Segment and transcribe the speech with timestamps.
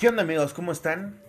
[0.00, 0.54] ¿Qué onda amigos?
[0.54, 1.20] ¿Cómo están?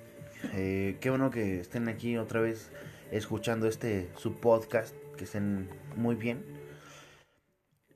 [0.53, 2.71] Eh, qué bueno que estén aquí otra vez
[3.11, 6.45] escuchando este su podcast, que estén muy bien.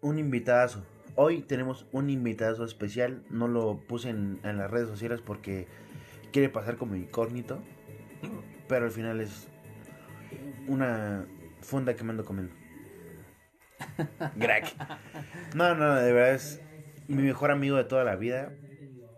[0.01, 0.85] Un invitadazo.
[1.15, 3.23] Hoy tenemos un invitadazo especial.
[3.29, 5.65] No lo puse en, las redes sociales porque
[6.33, 7.63] quiere pasar como incógnito.
[8.67, 9.47] Pero al final es
[10.67, 11.25] una
[11.61, 12.53] funda que me ando comiendo.
[14.37, 14.75] Crack.
[15.55, 16.59] No, no, de verdad es
[17.07, 18.51] mi mejor amigo de toda la vida.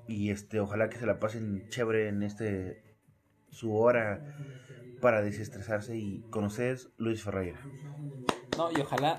[0.07, 2.83] Y este, ojalá que se la pasen chévere en este
[3.51, 4.35] su hora
[5.01, 7.59] para desestresarse y con ustedes Luis Ferreira.
[8.57, 9.15] No, y ojalá,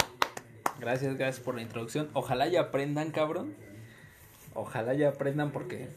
[0.80, 2.08] gracias, gracias por la introducción.
[2.12, 3.54] Ojalá ya aprendan, cabrón.
[4.54, 5.88] Ojalá ya aprendan porque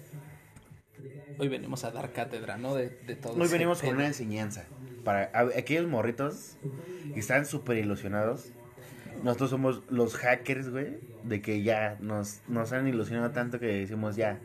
[1.39, 2.75] hoy venimos a dar cátedra, ¿no?
[2.75, 3.33] De, de todo.
[3.33, 4.65] Hoy venimos con una enseñanza
[5.03, 6.57] para aquellos morritos
[7.13, 8.51] que están súper ilusionados.
[9.23, 14.15] Nosotros somos los hackers, güey, de que ya nos, nos han ilusionado tanto que decimos
[14.15, 14.39] ya,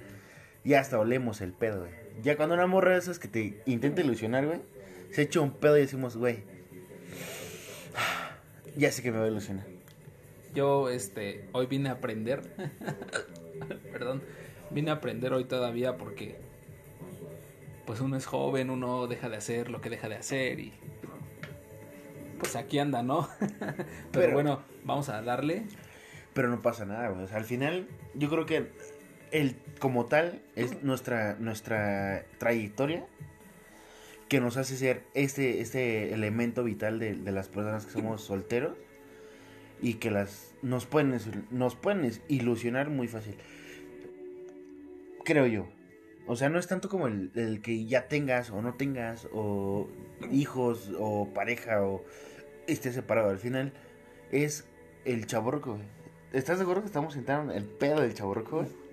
[0.66, 1.92] ya hasta olemos el pedo, güey.
[2.22, 4.60] Ya cuando una morra de esas que te intenta ilusionar, güey,
[5.12, 6.42] se echa un pedo y decimos, güey,
[8.76, 9.66] ya sé que me va a ilusionar.
[10.54, 12.42] Yo, este, hoy vine a aprender.
[13.92, 14.22] Perdón,
[14.70, 16.36] vine a aprender hoy todavía porque,
[17.86, 20.72] pues uno es joven, uno deja de hacer lo que deja de hacer y,
[22.38, 23.28] pues aquí anda, ¿no?
[23.38, 23.76] Pero,
[24.12, 25.64] Pero- bueno, vamos a darle.
[26.34, 27.24] Pero no pasa nada, güey.
[27.24, 28.70] O sea, al final, yo creo que
[29.30, 33.04] el como tal es nuestra, nuestra trayectoria
[34.28, 38.76] que nos hace ser este, este elemento vital de, de las personas que somos solteros
[39.80, 43.36] y que las nos pueden, nos pueden ilusionar muy fácil.
[45.24, 45.68] Creo yo.
[46.26, 49.88] O sea, no es tanto como el, el que ya tengas o no tengas, o
[50.32, 52.04] hijos, o pareja, o
[52.66, 53.30] estés separado.
[53.30, 53.72] Al final
[54.32, 54.66] es
[55.04, 55.86] el chaborroco, güey.
[56.32, 58.85] ¿Estás de acuerdo que estamos sentados en el pedo del chaborroco, güey?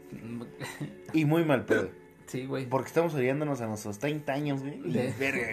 [1.13, 1.89] Y muy mal pedo.
[2.25, 2.65] Sí, güey.
[2.65, 4.79] Porque estamos odiándonos a nuestros 30 años, güey.
[4.81, 5.47] De- verga,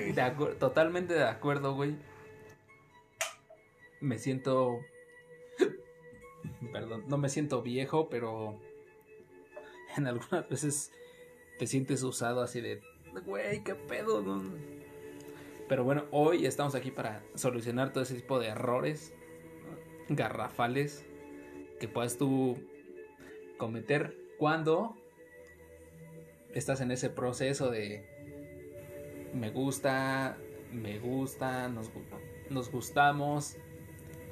[0.48, 1.96] de totalmente de acuerdo, güey.
[4.00, 4.78] Me siento.
[6.72, 8.58] Perdón, no me siento viejo, pero.
[9.96, 10.92] En algunas veces
[11.58, 12.80] te sientes usado así de.
[13.26, 14.22] Güey, qué pedo.
[14.22, 14.42] no?".
[15.68, 19.12] Pero bueno, hoy estamos aquí para solucionar todo ese tipo de errores
[20.08, 21.04] garrafales
[21.78, 22.58] que puedas tú
[23.56, 24.96] cometer cuando
[26.54, 28.02] estás en ese proceso de
[29.34, 30.38] me gusta,
[30.72, 33.58] me gusta, nos, gu- nos gustamos.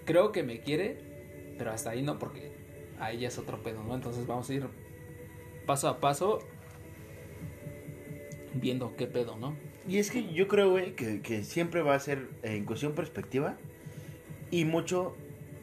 [0.07, 0.97] Creo que me quiere,
[1.59, 2.51] pero hasta ahí no, porque
[2.99, 3.95] ahí ya es otro pedo, ¿no?
[3.95, 4.67] Entonces vamos a ir
[5.67, 6.39] paso a paso
[8.55, 9.57] viendo qué pedo, ¿no?
[9.87, 12.95] Y es que yo creo, güey, que, que siempre va a ser eh, en cuestión
[12.95, 13.59] perspectiva
[14.51, 15.15] y mucho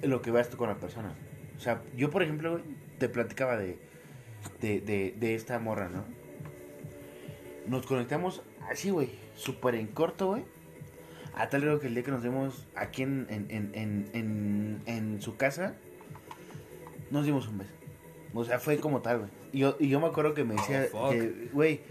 [0.04, 1.16] lo que veas tú con la persona.
[1.58, 2.62] O sea, yo, por ejemplo,
[3.00, 3.80] te platicaba de,
[4.62, 6.04] de, de, de esta morra, ¿no?
[7.68, 10.44] Nos conectamos así, güey, súper en corto, güey.
[11.34, 15.36] A tal grado que el día que nos vemos aquí en, en, en, en, su
[15.36, 15.76] casa,
[17.12, 17.72] nos dimos un beso.
[18.34, 19.30] O sea, fue como tal, güey.
[19.52, 21.12] Y yo, y yo me acuerdo que me decía, Oh,
[21.52, 21.82] güey,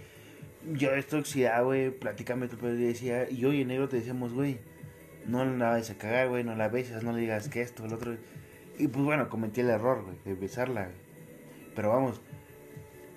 [0.72, 2.74] yo estoy oxidado, güey, platícame tu pedo.
[2.74, 4.58] Y decía, y yo y en negro te decíamos, güey,
[5.26, 7.92] no la vayas a cagar, güey, no la besas, no le digas que esto, el
[7.92, 8.16] otro.
[8.78, 10.96] Y pues bueno, cometí el error, güey, de besarla, güey.
[11.74, 12.20] Pero vamos,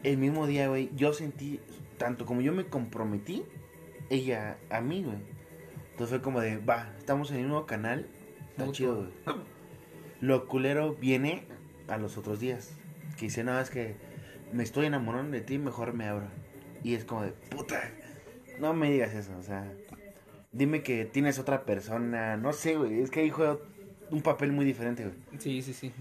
[0.04, 1.60] el mismo día, güey, yo sentí,
[1.98, 3.44] tanto como yo me comprometí,
[4.10, 5.18] ella a mí, güey.
[5.92, 8.08] Entonces fue como de, va, estamos en el mismo canal,
[8.50, 9.38] está chido, güey.
[10.22, 11.44] Lo culero viene
[11.88, 12.72] a los otros días.
[13.18, 13.96] Que dice, no, es que
[14.54, 16.28] me estoy enamorando de ti, mejor me abro.
[16.84, 17.92] Y es como de, puta,
[18.60, 19.72] no me digas eso, o sea,
[20.52, 23.58] dime que tienes otra persona, no sé, güey, es que ahí juega
[24.12, 25.16] un papel muy diferente, güey.
[25.40, 25.92] Sí, sí, sí.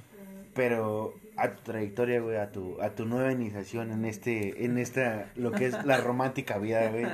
[0.55, 5.31] Pero a tu trayectoria, güey, a tu, a tu nueva iniciación en este, en esta,
[5.37, 7.07] lo que es la romántica vida, güey.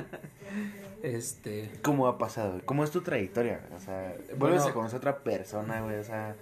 [1.01, 2.51] Este, ¿Cómo ha pasado?
[2.53, 2.61] güey?
[2.65, 3.61] ¿Cómo es tu trayectoria?
[3.75, 4.67] O sea, vuelves Bueno.
[4.67, 6.35] a conocer a otra persona, güey, o sea,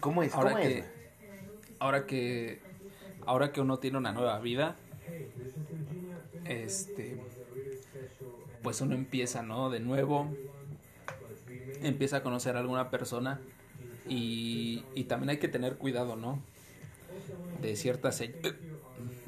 [0.00, 0.34] ¿cómo es?
[0.34, 0.84] ahora ¿Cómo que, es?
[0.84, 0.90] güey?
[1.78, 2.60] ahora que,
[3.26, 4.76] ahora que uno tiene una nueva vida,
[6.44, 7.18] este,
[8.62, 9.70] pues uno empieza, ¿no?
[9.70, 10.28] De nuevo,
[11.82, 13.40] empieza a conocer a alguna persona
[14.08, 16.42] y, y también hay que tener cuidado, ¿no?
[17.60, 18.34] De ciertas, se-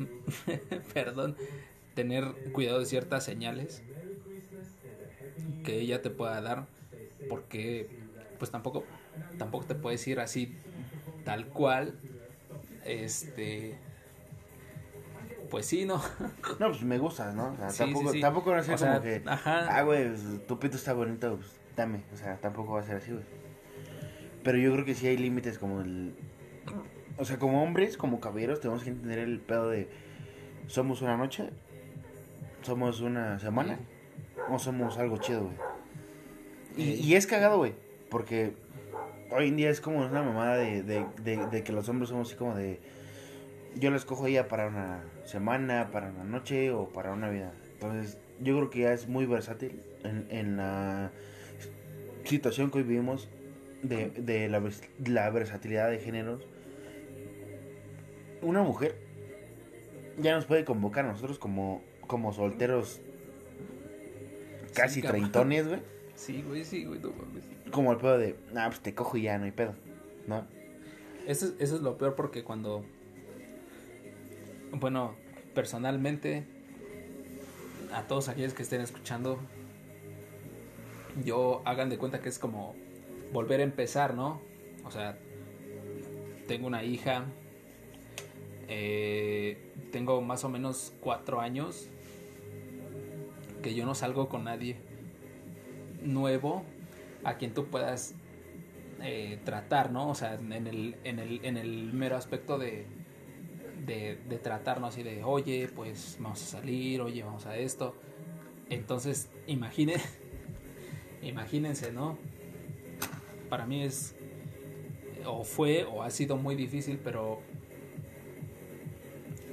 [0.95, 1.37] perdón,
[1.95, 3.83] tener cuidado de ciertas señales
[5.63, 6.67] que ella te pueda dar,
[7.29, 7.89] porque
[8.39, 8.85] pues tampoco,
[9.39, 10.55] tampoco te puedes ir así
[11.25, 11.95] tal cual,
[12.85, 13.75] este,
[15.51, 16.03] pues sí, ¿no?
[16.61, 17.53] No, pues me gustas, ¿no?
[17.53, 18.21] O sea, Sí, tampoco, sí, sí.
[18.21, 19.77] tampoco va a ser O como sea, que, ajá.
[19.77, 22.01] ah, güey, pues, tu pito está bonito, pues dame.
[22.13, 23.25] O sea, tampoco va a ser así, güey.
[24.43, 26.15] Pero yo creo que sí hay límites como el...
[27.19, 29.89] O sea, como hombres, como caballeros, tenemos que entender el pedo de...
[30.67, 31.51] Somos una noche,
[32.63, 33.79] somos una semana
[34.51, 35.57] o somos algo chido, güey.
[36.77, 37.73] Y, es cagado, güey,
[38.11, 38.53] porque
[39.31, 42.29] hoy en día es como una mamada de, de, de, de que los hombres somos
[42.29, 42.81] así como de...
[43.77, 47.53] Yo la escojo ella para una semana, para una noche o para una vida.
[47.73, 51.13] Entonces, yo creo que ya es muy versátil en, en la
[52.25, 53.29] situación que hoy vivimos
[53.83, 54.63] de, de la,
[55.07, 56.47] la versatilidad de géneros.
[58.43, 58.97] Una mujer
[60.19, 63.01] ya nos puede convocar a nosotros como, como solteros
[64.75, 65.21] casi cabrón.
[65.21, 65.81] treintones, güey.
[66.15, 67.45] Sí, güey, sí, güey, no mames.
[67.71, 69.75] Como el pedo de, nah, pues te cojo y ya, no hay pedo,
[70.27, 70.47] ¿no?
[71.27, 72.85] Eso es, eso es lo peor porque cuando.
[74.73, 75.15] Bueno,
[75.55, 76.45] personalmente,
[77.93, 79.39] a todos aquellos que estén escuchando,
[81.25, 82.75] yo hagan de cuenta que es como
[83.33, 84.41] volver a empezar, ¿no?
[84.85, 85.19] O sea,
[86.47, 87.25] tengo una hija,
[88.69, 91.89] eh, tengo más o menos cuatro años
[93.63, 94.77] que yo no salgo con nadie
[96.03, 96.65] nuevo
[97.25, 98.15] a quien tú puedas
[99.03, 100.11] eh, tratar, ¿no?
[100.11, 102.87] O sea, en el, en el, en el mero aspecto de,
[103.85, 107.95] de, de tratarnos así de, oye, pues vamos a salir, oye, vamos a esto.
[108.71, 109.95] Entonces, imagine,
[111.23, 112.19] imagínense, ¿no?
[113.49, 114.15] Para mí es,
[115.25, 117.41] o fue, o ha sido muy difícil, pero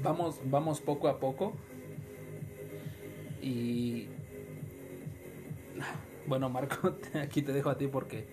[0.03, 1.53] vamos, vamos poco a poco.
[3.41, 4.07] Y
[6.27, 8.25] bueno, Marco, aquí te dejo a ti porque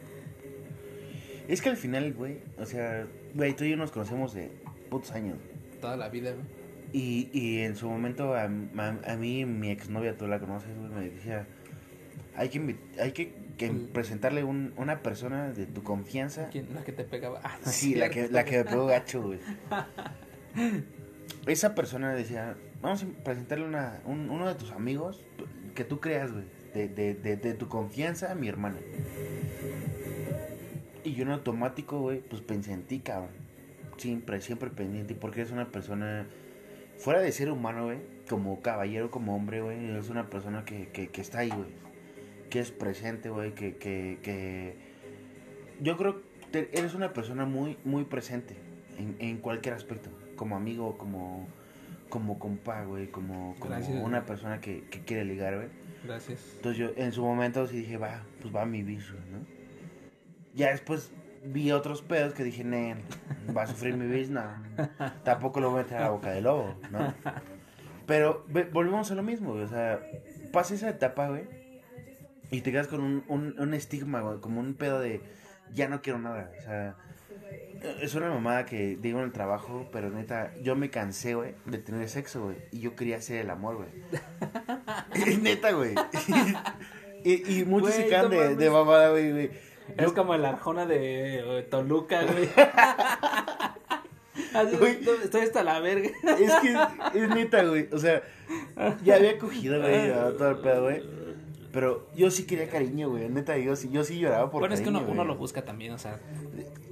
[1.48, 4.50] Es que al final, güey, o sea, güey, tú y yo nos conocemos de
[4.88, 5.38] putos años.
[5.80, 6.60] toda la vida, güey.
[6.92, 10.90] Y, y en su momento a, a, a mí, mi exnovia, tú la conoces, güey,
[10.90, 11.46] me decía,
[12.34, 16.48] hay que, hay que, que presentarle un, una persona de tu confianza.
[16.50, 16.66] ¿Quién?
[16.74, 17.40] La que te pegaba.
[17.44, 19.38] Ah, no Sí, la que, la que me pegó gacho, güey.
[21.46, 25.24] Esa persona decía, vamos a presentarle una, un- uno de tus amigos
[25.74, 26.44] que tú creas, güey,
[26.74, 28.78] de, de, de, tu confianza a mi hermana.
[31.02, 33.30] Y yo en automático, güey, pues pensé en ti, cabrón.
[33.96, 36.26] Siempre, siempre pendiente, porque eres una persona,
[36.98, 37.98] fuera de ser humano, güey,
[38.28, 41.68] como caballero, como hombre, güey, es una persona que, que, que está ahí, güey.
[42.50, 44.76] Que es presente, güey, que, que, que...
[45.80, 46.20] Yo creo
[46.52, 48.54] que eres una persona muy, muy presente
[48.98, 50.10] en, en cualquier aspecto.
[50.40, 51.46] Como amigo, como,
[52.08, 54.02] como compa, güey, como, como Gracias, güey.
[54.02, 55.68] una persona que, que quiere ligar, güey.
[56.02, 56.40] Gracias.
[56.56, 59.38] Entonces yo en su momento sí dije, va, pues va a mi bis, güey, ¿no?
[60.54, 61.12] Ya después
[61.44, 63.02] vi otros pedos que dije, Nen,
[63.54, 64.42] va a sufrir mi bis, no.
[65.24, 67.12] Tampoco lo voy a meter a la boca del lobo, ¿no?
[68.06, 69.64] Pero ve- volvemos a lo mismo, güey.
[69.64, 70.00] O sea,
[70.52, 71.44] pasa esa etapa, güey.
[72.50, 74.40] Y te quedas con un, un, un estigma, güey.
[74.40, 75.20] Como un pedo de,
[75.72, 76.50] ya no quiero nada.
[76.58, 76.96] O sea,
[78.00, 81.78] es una mamada que digo en el trabajo, pero neta, yo me cansé, güey, de
[81.78, 82.56] tener sexo, güey.
[82.72, 85.36] Y yo quería hacer el amor, güey.
[85.42, 85.94] neta, güey.
[87.24, 89.50] y, y muchos se no de, de mamada, güey, güey.
[89.96, 92.48] Es Yo- como la Arjona de eh, Toluca, güey.
[94.54, 94.98] Así, Güey.
[95.22, 96.10] Estoy hasta la verga.
[96.38, 97.88] Es que es neta, güey.
[97.92, 98.22] O sea,
[99.04, 100.08] ya había cogido, güey,
[100.38, 101.02] todo el pedo, güey.
[101.72, 103.28] Pero yo sí quería cariño, güey.
[103.28, 105.26] Neta, yo sí, yo sí lloraba por Bueno, es que uno, uno güey.
[105.28, 106.18] lo busca también, o sea.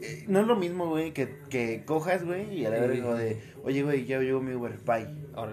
[0.00, 3.40] Eh, No es lo mismo, güey, que, que cojas, güey, y a la verga de,
[3.64, 5.08] oye, güey, ya llegó mi Uber, bye.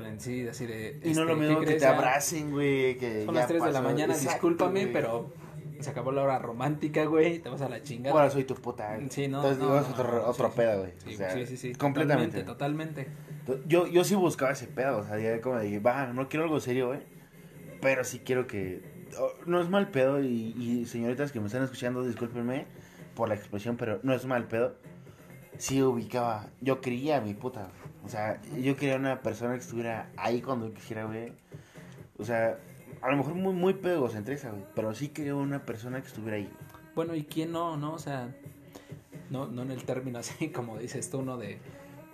[0.07, 0.99] En sí, así de.
[1.03, 1.81] Y no es lo este, mismo ¿qué que crees?
[1.81, 4.93] te Ya abracen, güey, que Son ya las 3 de la mañana, Exacto, discúlpame, güey.
[4.93, 5.33] pero
[5.79, 7.39] se acabó la hora romántica, güey.
[7.39, 8.15] Te vas a la chingada.
[8.15, 8.97] Ahora soy tu puta.
[9.09, 9.37] Sí, no.
[9.37, 10.91] Entonces, no, digo, es no, otro, no, otro sí, pedo, güey.
[11.03, 11.75] Sí, o sea, sí, sí, sí.
[11.75, 12.43] Completamente.
[12.43, 13.67] Totalmente, totalmente.
[13.67, 16.59] Yo, yo sí buscaba ese pedo, o sea, ya como de, va, no quiero algo
[16.59, 16.99] serio, güey.
[17.81, 18.81] Pero sí quiero que.
[19.19, 22.65] Oh, no es mal pedo, y, y señoritas que me están escuchando, discúlpenme
[23.15, 24.75] por la expresión, pero no es mal pedo.
[25.57, 26.47] Sí ubicaba.
[26.61, 27.69] Yo quería a mi puta.
[28.03, 31.31] O sea, yo quería una persona que estuviera ahí cuando quisiera, güey.
[32.17, 32.57] O sea,
[33.01, 34.63] a lo mejor muy, muy pedo egocentrista, güey.
[34.75, 36.51] Pero sí quería una persona que estuviera ahí.
[36.93, 37.93] Bueno, ¿y quién no, no?
[37.93, 38.35] O sea,
[39.29, 41.37] no, no en el término así como dices tú, ¿no?
[41.37, 41.57] De,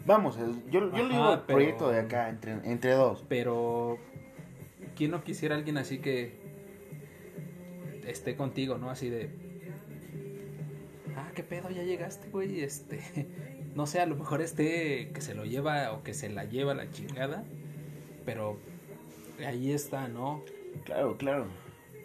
[0.06, 3.24] Vamos, yo, yo Ajá, le digo pero- proyecto de acá, entre, entre dos.
[3.30, 3.98] pero
[4.96, 6.41] ¿quién no quisiera alguien así que
[8.08, 8.90] esté contigo, ¿no?
[8.90, 9.30] Así de
[11.16, 13.00] Ah, qué pedo, ya llegaste, güey, este
[13.76, 16.74] no sé, a lo mejor este que se lo lleva o que se la lleva
[16.74, 17.44] la chingada,
[18.26, 18.58] pero
[19.46, 20.44] ahí está, ¿no?
[20.86, 21.48] Claro, claro.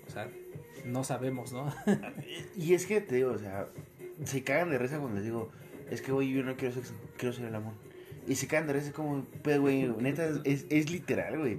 [0.07, 0.29] O sea,
[0.85, 1.73] no sabemos, ¿no?
[2.57, 3.69] Y es que te digo, o sea,
[4.25, 5.51] se cagan de risa cuando les digo,
[5.91, 7.75] es que, güey, yo no quiero sexo, quiero ser el amor.
[8.27, 11.59] Y se cagan de risa como, pero, güey, neta, es, es literal, güey.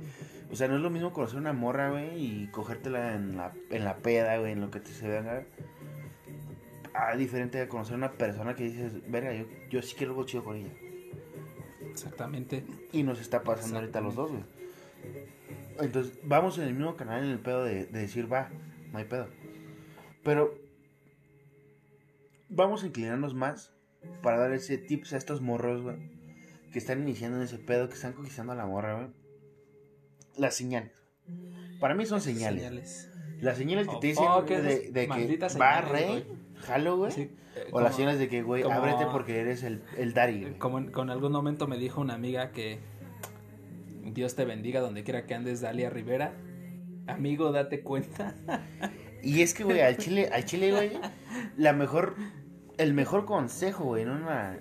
[0.52, 3.84] O sea, no es lo mismo conocer una morra, güey, y cogértela en la, en
[3.84, 5.46] la peda, güey, en lo que te se venga.
[6.94, 10.44] A diferente de conocer una persona que dices, verga, yo, yo sí quiero algo chido
[10.44, 10.74] con ella.
[11.82, 12.66] Exactamente.
[12.92, 14.44] Y nos está pasando ahorita los dos, güey.
[15.80, 18.50] Entonces, vamos en el mismo canal en el pedo de, de decir, va,
[18.92, 19.28] no hay pedo.
[20.24, 20.58] Pero
[22.50, 23.74] vamos a inclinarnos más
[24.22, 25.98] para dar ese tips a estos morros, güey,
[26.72, 29.27] que están iniciando en ese pedo, que están conquistando a la morra, güey.
[30.38, 30.92] Las señales.
[31.80, 32.62] Para mí son señales.
[32.64, 33.12] Señales.
[33.42, 36.26] Las señales que Oh, te dicen oh, que de, que va, rey,
[36.62, 37.12] jalo, güey.
[37.12, 37.22] Sí,
[37.56, 40.58] eh, o las señales de que, güey, como- ábrete porque eres el, el daddy, güey.
[40.58, 42.80] Como en, con algún momento me dijo una amiga que
[44.04, 46.34] Dios te bendiga donde quiera que andes, Dalia Rivera.
[47.08, 48.36] Amigo, date cuenta.
[49.24, 50.92] Y es que, güey, al chile, al chile, güey,
[51.58, 52.16] la mejor,
[52.78, 54.58] el mejor consejo, güey, en una,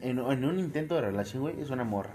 [0.00, 2.14] en, en un intento de relación, güey, es una morra.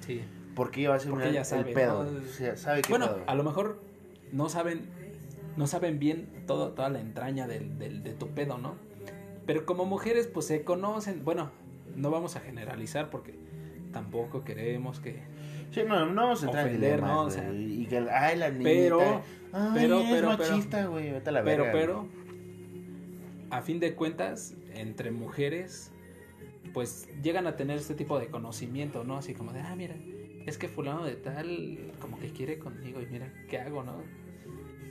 [0.00, 0.22] Sí.
[0.54, 2.04] Porque ella va a ser una- sabe, el pedo.
[2.04, 2.10] ¿no?
[2.20, 3.24] O sea, sabe qué Bueno, pedo.
[3.26, 3.80] a lo mejor
[4.32, 4.82] no saben,
[5.56, 8.74] no saben bien todo, toda la entraña del, del- de tu pedo, ¿no?
[9.46, 11.24] Pero como mujeres, pues se conocen.
[11.24, 11.50] Bueno,
[11.96, 13.34] no vamos a generalizar porque
[13.92, 15.18] tampoco queremos que.
[15.72, 17.22] Sí, no, no vamos a entrar en ofender, dilemas, ¿no?
[17.22, 21.28] O sea, y que, ay, la niñita, pero- ay, pero- es pero- machista, güey, vete
[21.30, 22.06] a la Pero, verga, pero,
[23.50, 25.90] a fin de cuentas, entre mujeres,
[26.72, 29.16] pues llegan a tener este tipo de conocimiento, ¿no?
[29.16, 29.96] Así como de, ah, mira,
[30.46, 34.02] es que fulano de tal, como que quiere conmigo y mira, ¿qué hago, no?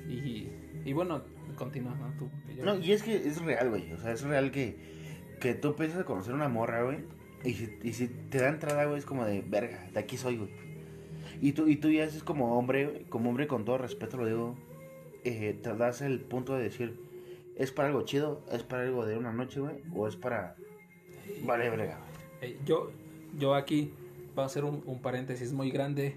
[0.08, 0.50] Y,
[0.86, 1.22] y bueno,
[1.56, 2.12] continúa, ¿no?
[2.18, 3.92] Tú, yo- No, y es que es real, güey.
[3.94, 4.76] O sea, es real que,
[5.40, 7.00] que tú empiezas a conocer una morra, güey.
[7.44, 10.38] Y si, y si te da entrada, güey, es como de, verga, de aquí soy,
[10.38, 10.50] güey.
[11.42, 14.56] Y tú, y tú ya haces como hombre, como hombre con todo respeto lo digo,
[15.24, 17.00] eh, te das el punto de decir,
[17.56, 18.44] ¿es para algo chido?
[18.52, 19.76] ¿Es para algo de una noche, güey?
[19.94, 20.56] ¿O es para...
[21.44, 21.98] Vale, verga,
[22.42, 22.52] güey.
[22.54, 22.92] Eh, yo,
[23.38, 23.94] yo aquí
[24.40, 26.16] voy a hacer un, paréntesis muy grande.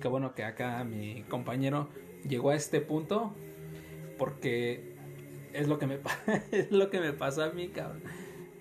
[0.00, 1.88] Que bueno que acá mi compañero
[2.28, 3.34] llegó a este punto.
[4.18, 4.94] Porque
[5.52, 5.98] es lo que me,
[6.52, 8.02] es lo que me pasó a mí, cabrón.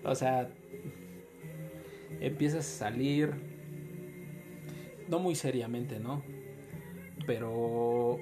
[0.04, 0.50] O sea,
[2.20, 3.34] empiezas a salir.
[5.08, 6.24] No muy seriamente, ¿no?
[7.28, 8.20] Pero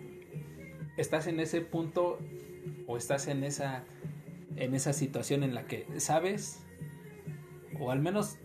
[0.98, 2.20] estás en ese punto
[2.88, 3.86] o estás en esa
[4.58, 6.62] en esa situación en la que sabes
[7.80, 8.38] o al menos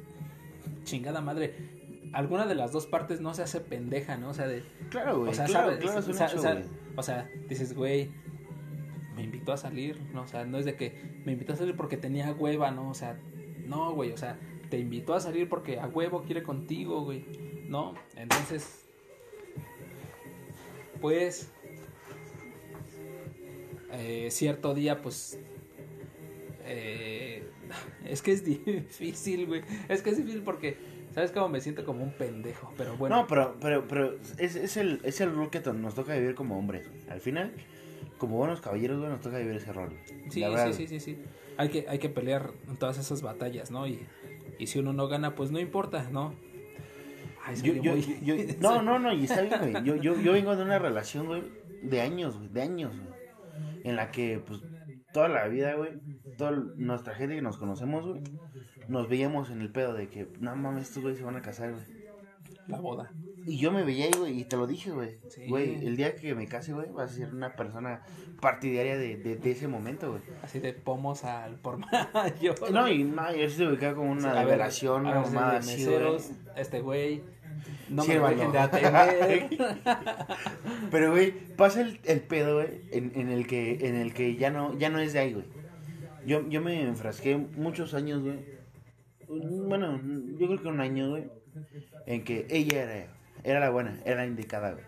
[0.84, 1.77] chingada madre
[2.12, 4.30] alguna de las dos partes no se hace pendeja, ¿no?
[4.30, 6.54] O sea, de Claro, güey, o sea, claro, sabes, claro, o sea, hecho, o sea,
[6.54, 6.64] güey.
[6.96, 8.10] o sea, dices, güey,
[9.16, 10.22] me invitó a salir, ¿no?
[10.22, 12.90] O sea, no es de que me invitó a salir porque tenía hueva, ¿no?
[12.90, 13.18] O sea,
[13.66, 14.38] no, güey, o sea,
[14.70, 17.24] te invitó a salir porque a huevo quiere contigo, güey,
[17.68, 17.94] ¿no?
[18.16, 18.86] Entonces,
[21.00, 21.50] pues,
[23.92, 25.38] eh, cierto día, pues,
[26.64, 27.42] eh,
[28.04, 30.76] es que es difícil, güey, es que es difícil porque,
[31.14, 32.72] ¿sabes cómo me siento como un pendejo?
[32.76, 33.16] Pero bueno.
[33.16, 36.58] No, pero, pero, pero es, es el, es el rol que nos toca vivir como
[36.58, 36.88] hombres.
[37.08, 37.52] Al final,
[38.18, 39.90] como buenos caballeros, güey, nos toca vivir ese rol.
[40.30, 41.18] Sí, sí, sí, sí, sí.
[41.56, 43.86] Hay que, hay que pelear en todas esas batallas, ¿no?
[43.86, 44.00] Y,
[44.58, 46.34] y si uno no gana, pues no importa, ¿no?
[47.44, 49.84] Ay, Yo, yo, yo- no, no, no, y está bien, güey.
[49.84, 51.42] Yo, yo, yo vengo de una relación, güey,
[51.82, 53.18] de años, güey, de años, güey.
[53.84, 54.60] En la que, pues,
[55.12, 55.92] toda la vida, güey,
[56.36, 58.22] toda nuestra gente que nos conocemos, güey,
[58.88, 61.72] nos veíamos en el pedo de que, no mames, estos güeyes se van a casar,
[61.72, 61.84] güey.
[62.66, 63.10] La boda.
[63.46, 65.18] Y yo me veía ahí, güey, y te lo dije, güey.
[65.28, 65.46] Sí.
[65.48, 68.02] Güey, el día que me case, güey, vas a ser una persona
[68.42, 70.22] partidaria de, de, de ese momento, güey.
[70.42, 72.54] Así de pomos al por mayo.
[72.70, 75.30] No, y no, yo sí te ubicaba como una A ver, revelación, a una ver,
[75.30, 76.16] mamada así, güey.
[76.56, 77.22] este güey.
[77.88, 79.48] No me de atender.
[80.90, 84.50] Pero, güey, pasa el, el pedo, güey, en, en el que, en el que ya
[84.50, 85.46] no, ya no es de ahí, güey.
[86.26, 88.44] Yo, yo me enfrasqué muchos años, güey.
[89.28, 90.00] Bueno,
[90.38, 91.24] yo creo que un año, güey.
[92.06, 93.06] En que ella era,
[93.44, 94.84] era la buena, era la indicada, güey.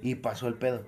[0.00, 0.84] Y pasó el pedo.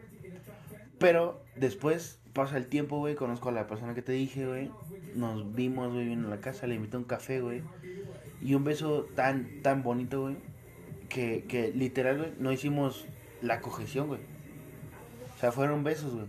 [0.99, 3.15] Pero después pasa el tiempo, güey.
[3.15, 4.71] Conozco a la persona que te dije, güey.
[5.15, 7.63] Nos vimos, güey, vino a la casa, le invité un café, güey.
[8.41, 10.37] Y un beso tan, tan bonito, güey.
[11.15, 13.07] Que, que literal, güey, no hicimos
[13.41, 14.21] la cojeción, güey.
[15.37, 16.27] O sea, fueron besos, güey.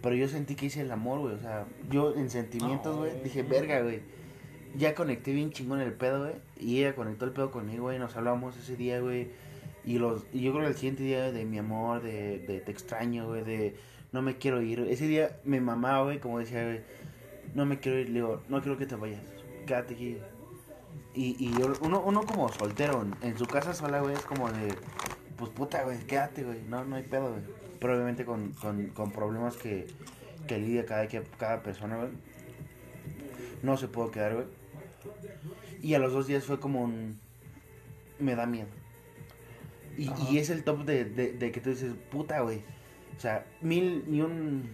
[0.00, 1.34] Pero yo sentí que hice el amor, güey.
[1.34, 4.00] O sea, yo en sentimientos, güey, dije, verga, güey.
[4.76, 6.34] Ya conecté bien chingón el pedo, güey.
[6.58, 7.98] Y ella conectó el pedo conmigo, güey.
[7.98, 9.28] Nos hablamos ese día, güey.
[9.84, 12.72] Y, los, y yo creo que el siguiente día de mi amor, de, de te
[12.72, 13.76] extraño, güey, de
[14.12, 14.80] no me quiero ir.
[14.88, 16.80] Ese día me mamaba, güey, como decía, güey,
[17.54, 19.20] no me quiero ir, le digo, no quiero que te vayas,
[19.66, 20.18] quédate aquí.
[21.14, 24.74] Y, y uno, uno como soltero, en, su casa sola, güey, es como de,
[25.36, 27.42] pues puta, güey, quédate, güey, no, no hay pedo, güey.
[27.78, 29.86] Pero obviamente con, con, con problemas que,
[30.48, 32.10] que lidia cada, que, cada persona, güey.
[33.62, 34.46] No se pudo quedar, güey.
[35.80, 37.20] Y a los dos días fue como un...
[38.18, 38.68] Me da miedo.
[39.96, 42.62] Y, y es el top de, de, de que tú dices, puta, güey.
[43.16, 44.68] O sea, mil ni un...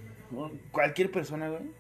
[0.73, 1.80] Cualquier persona, güey.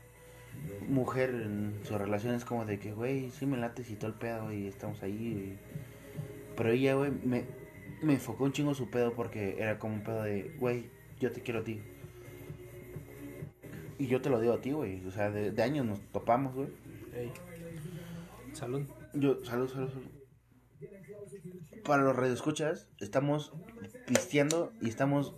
[0.88, 4.16] Mujer en su relación es como de que, güey, sí me late y todo el
[4.16, 5.58] pedo y estamos ahí.
[6.56, 7.44] Pero ella, güey, me,
[8.02, 10.90] me enfocó un chingo su pedo porque era como un pedo de, güey,
[11.20, 11.80] yo te quiero a ti.
[13.98, 15.04] Y yo te lo digo a ti, güey.
[15.06, 16.68] O sea, de, de años nos topamos, güey.
[17.14, 17.30] Ey.
[18.52, 18.82] Salud.
[19.14, 20.08] Yo, salud, salud, salud.
[21.84, 23.52] Para los radioescuchas, estamos
[24.06, 25.34] pisteando y estamos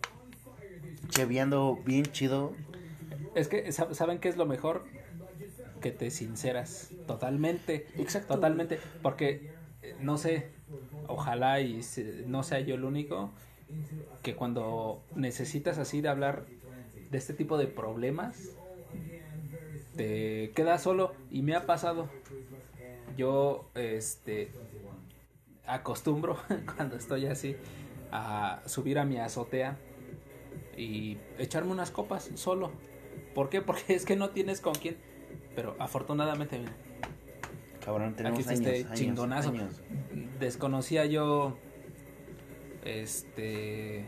[1.09, 2.55] cheveando bien chido.
[3.35, 4.85] Es que, sab- ¿saben qué es lo mejor?
[5.83, 7.89] Que te sinceras totalmente.
[7.99, 8.35] Exacto.
[8.37, 8.81] Totalmente.
[9.03, 9.51] Porque,
[9.83, 10.53] eh, no sé,
[11.09, 13.33] ojalá y se- no sea yo el único,
[14.23, 16.47] que cuando necesitas así de hablar
[17.11, 18.59] de este tipo de problemas,
[19.97, 21.15] te quedas solo.
[21.31, 22.09] Y me ha pasado.
[23.17, 24.57] Yo, este,
[25.67, 26.37] acostumbro
[26.77, 27.57] cuando estoy así
[28.11, 29.79] a subir a mi azotea
[30.77, 32.73] y echarme unas copas solo.
[33.35, 33.63] ¿Por qué?
[33.63, 34.97] Porque es que no tienes con quién.
[35.55, 36.73] Pero afortunadamente, mira,
[37.85, 39.49] Cabrón, tenemos aquí está años, este años, chingonazo.
[39.51, 39.81] años.
[40.39, 41.57] Desconocía yo
[42.85, 44.05] este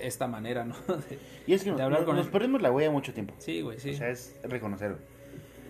[0.00, 0.74] esta manera, ¿no?
[0.88, 3.34] De- Y es que de hablar nos- con nos perdimos la huella mucho tiempo.
[3.38, 3.90] sí, güey, sí.
[3.90, 4.92] O sea, es reconocer.
[4.92, 5.02] güey.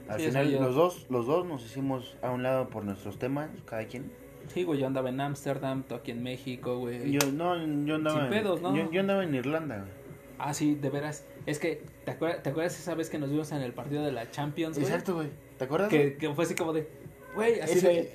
[0.08, 3.50] Al Sí, final, los dos, los dos nos hicimos a un lado por nuestros temas,
[3.66, 4.10] cada quien.
[4.48, 7.12] Sí, güey, yo andaba en Ámsterdam, tú aquí en México, güey.
[7.12, 7.56] Yo, no,
[7.86, 8.74] yo andaba, Sin en, pedos, ¿no?
[8.74, 9.78] yo, yo andaba en Irlanda.
[9.78, 9.90] güey.
[10.38, 11.24] Ah, sí, de veras.
[11.46, 14.12] Es que, ¿te acuerdas, ¿te acuerdas esa vez que nos vimos en el partido de
[14.12, 14.88] la Champions, güey?
[14.90, 15.28] Exacto, güey.
[15.58, 15.88] ¿Te acuerdas?
[15.90, 16.86] Que, que fue así como de,
[17.34, 18.10] güey, así de...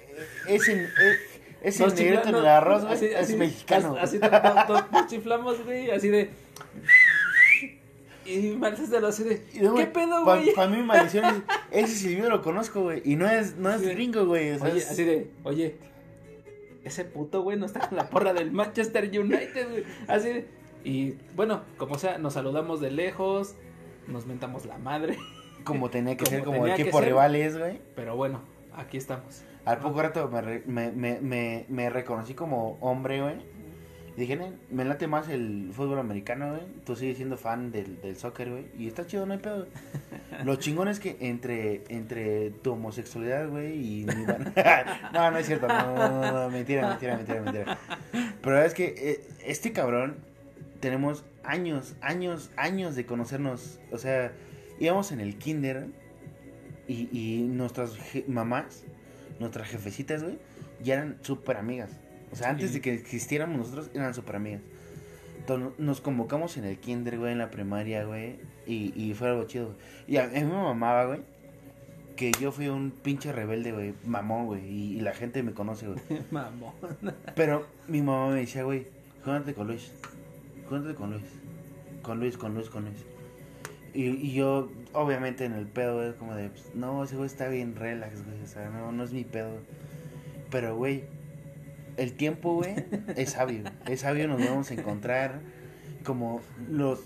[0.48, 3.98] ese nos negrito en el arroz, güey, así- es así- mexicano.
[4.00, 4.20] Así,
[4.92, 6.30] nos chiflamos, güey, así de...
[8.26, 9.42] Y Martes de así de...
[9.62, 10.54] No, ¿Qué pedo, pa- güey?
[10.54, 11.24] Para mí, maldición,
[11.72, 13.02] es- ese silbido lo conozco, güey.
[13.06, 13.88] Y no es, no es Sí.
[13.90, 14.52] gringo, güey.
[14.52, 15.76] o sea, Oye, es- así de, oye,
[16.84, 19.84] ese puto güey no está con la porra del Manchester United, güey.
[20.08, 20.46] Así de,
[20.84, 23.56] y bueno, como sea, nos saludamos de lejos,
[24.08, 25.18] nos mentamos la madre,
[25.64, 27.80] como tenía que como ser, como equipo rivales, güey.
[27.96, 28.42] pero bueno,
[28.76, 29.44] aquí estamos.
[29.66, 30.30] Al poco rato
[30.66, 33.36] me, me, me, me, reconocí como hombre, güey.
[34.16, 36.62] Dije, "Ne, me late más el fútbol americano, güey.
[36.86, 38.66] Tú sigues siendo fan del, del soccer, güey.
[38.80, 39.68] Y está chido, no hay pedo.
[40.46, 44.24] Lo chingón es que entre, entre tu homosexualidad, güey, y mi
[45.14, 45.68] No, no es cierto.
[45.68, 47.78] No, no, no, no, mentira, mentira, mentira, mentira.
[48.42, 50.16] Pero es que eh, este cabrón,
[50.80, 53.80] tenemos años, años, años de conocernos.
[53.92, 54.32] O sea,
[54.80, 55.88] íbamos en el kinder
[56.88, 57.94] y, y nuestras
[58.28, 58.84] mamás,
[59.40, 60.38] nuestras jefecitas, güey,
[60.84, 61.92] ya eran súper amigas.
[62.32, 62.76] O sea, antes Sí.
[62.76, 64.62] de que existiéramos nosotros, eran súper amigas.
[65.40, 68.36] Entonces, nos convocamos en el kinder, güey, en la primaria, güey,
[68.66, 69.68] y, y fue algo chido.
[69.68, 69.78] güey.
[70.08, 71.22] Y a, mí me mamaba, güey,
[72.18, 75.88] que yo fui un pinche rebelde, güey, mamón, güey, y, y la gente me conoce,
[75.88, 76.00] güey.
[76.32, 76.74] Mamón.
[77.36, 78.88] Pero mi mamá me decía, güey,
[79.24, 79.46] con
[80.70, 80.84] Luis.
[80.84, 81.24] Júntate con Luis.
[82.02, 83.06] Con Luis, con Luis, con Luis.
[83.94, 87.48] Y, y yo, obviamente, en el pedo, güey, como de, pues, no, ese güey está
[87.48, 88.42] bien relax, güey.
[88.44, 89.50] O sea, no, no es mi pedo.
[90.52, 91.06] Pero, güey,
[91.98, 92.76] el tiempo, güey,
[93.16, 93.64] es sabio.
[93.88, 95.40] Es sabio, nos vamos a encontrar
[96.04, 97.02] como los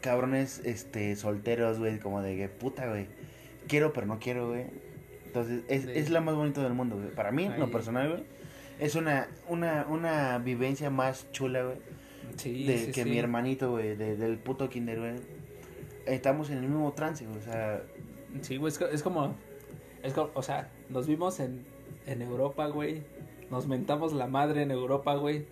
[0.00, 3.06] cabrones, este, solteros, güey, como de que puta, güey.
[3.68, 4.64] Quiero, pero no quiero, güey.
[5.26, 5.90] Entonces, es, Sí.
[5.94, 7.10] es lo más bonito del mundo, güey.
[7.14, 8.24] Para mí, lo personal, güey,
[8.80, 11.76] es una, una, una vivencia más chula, güey,
[12.36, 13.10] Sí, de sí, que sí.
[13.10, 15.12] mi hermanito, güey, de- del puto kinder, güey.
[16.06, 17.82] Estamos en el mismo trance, güey, o sea,
[18.42, 19.34] Sí, güey, es, es como,
[20.02, 21.64] es como, o sea, nos vimos en,
[22.06, 23.02] en Europa, güey,
[23.50, 25.44] nos mentamos la madre en Europa, güey,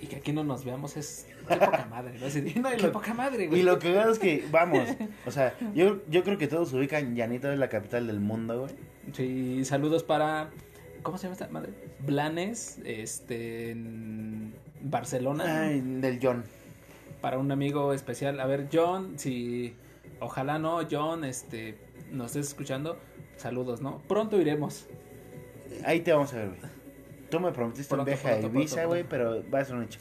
[0.00, 2.26] y que aquí no nos veamos es, qué poca madre, ¿no?
[2.26, 3.60] Así qué lo- poca madre, güey.
[3.60, 4.88] Y lo que veo es que, vamos,
[5.26, 8.72] o sea, yo, yo creo que todos ubican Llanito es la capital del mundo, güey.
[9.14, 10.50] Sí, saludos para,
[11.02, 11.72] ¿cómo se llama esta madre?
[12.00, 16.44] Blanes, este, en Barcelona, Ay, del John.
[17.20, 18.40] para un amigo especial.
[18.40, 19.74] A ver, John, si,
[20.20, 21.76] ojalá no, John, este,
[22.12, 22.98] nos estés escuchando,
[23.36, 23.98] saludos, ¿no?
[24.08, 24.86] Pronto iremos.
[25.84, 26.60] Ahí te vamos a ver, güey.
[27.30, 29.76] Tú me prometiste un Pronto, viaje a pronto, Ibiza, pronto, güey, pero va a ser
[29.76, 30.00] un hecho.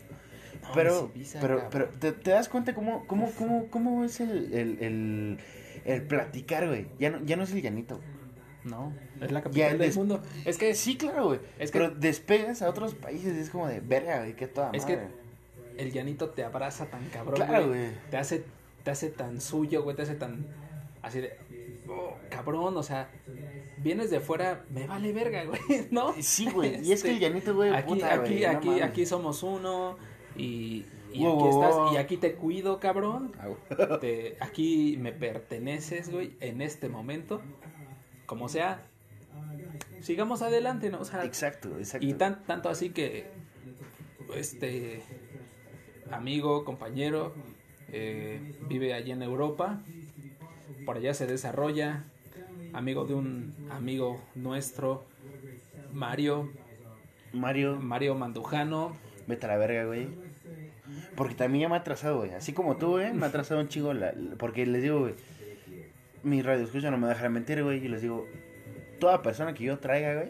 [0.61, 1.69] No, pero, Ibiza, pero, cabrón.
[1.71, 5.37] pero, ¿te, te das cuenta cómo, cómo, cómo, cómo es el, el, el,
[5.85, 6.87] el platicar, güey?
[6.99, 8.07] Ya no, ya no es el llanito, güey.
[8.69, 10.21] No, es la capital del des- mundo.
[10.45, 11.39] Es que Sí, claro, güey.
[11.59, 14.71] Es que- Pero despegas a otros países y es como de verga, güey, qué toda
[14.73, 15.09] Es que madre.
[15.77, 17.89] el llanito te abraza tan cabrón, Claro, güey.
[18.11, 18.43] Te hace,
[18.83, 20.45] te hace tan suyo, güey, te hace tan
[21.01, 21.37] así de
[21.89, 23.09] oh, cabrón, o sea,
[23.77, 25.59] vienes de fuera, me vale verga, güey,
[25.91, 26.13] ¿no?
[26.19, 26.85] Sí, güey.
[26.85, 29.97] Y es que el Este, llanito, güey, Aquí, puta, aquí, güey, aquí, aquí somos uno
[30.35, 31.93] y, y Wow, aquí estás wow.
[31.93, 33.31] y aquí te cuido, cabrón.
[34.01, 37.41] Te- aquí me perteneces, güey, en este momento.
[38.27, 38.81] Como sea,
[40.01, 40.99] sigamos adelante, ¿no?
[40.99, 42.05] O sea, Exacto, exacto.
[42.05, 43.25] y tan, tanto así que
[44.35, 45.01] este
[46.11, 47.33] amigo, compañero,
[47.89, 49.79] eh, vive allí en Europa,
[50.85, 52.03] por allá se desarrolla,
[52.73, 55.05] amigo de un amigo nuestro,
[55.93, 56.51] Mario,
[57.33, 58.95] Mario, Mario Mandujano.
[59.25, 60.07] vete a la verga, güey.
[61.15, 62.31] Porque también ya me ha atrasado, güey.
[62.31, 65.15] Así como tú, güey, me ha atrasado un la- porque les digo, güey,
[66.23, 67.83] mi radio escucha no me dejará mentir, güey.
[67.83, 68.25] Y les digo,
[68.99, 70.29] toda persona que yo traiga, güey,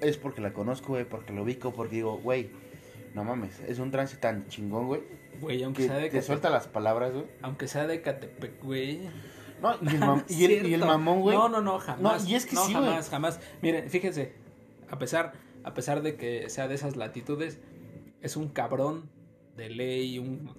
[0.00, 2.50] es porque la conozco, güey, porque lo ubico, porque digo, güey,
[3.14, 5.00] no mames, es un trance tan chingón, güey,
[5.40, 7.24] Güey, aunque que sea de te Catepec, suelta las palabras, güey.
[7.42, 9.00] aunque sea de Catepec, güey.
[9.62, 10.86] No, y el, mam- y el, y el Cierto.
[10.86, 11.36] mamón, güey.
[11.36, 12.24] No, no, no, jamás.
[12.24, 12.84] No, y es que no, sí, güey.
[12.86, 13.40] jamás, jamás.
[13.62, 14.32] Miren, fíjense,
[14.90, 15.32] a pesar,
[15.64, 17.60] a pesar de que sea de esas latitudes,
[18.20, 19.10] es un cabrón
[19.56, 20.52] de ley, un,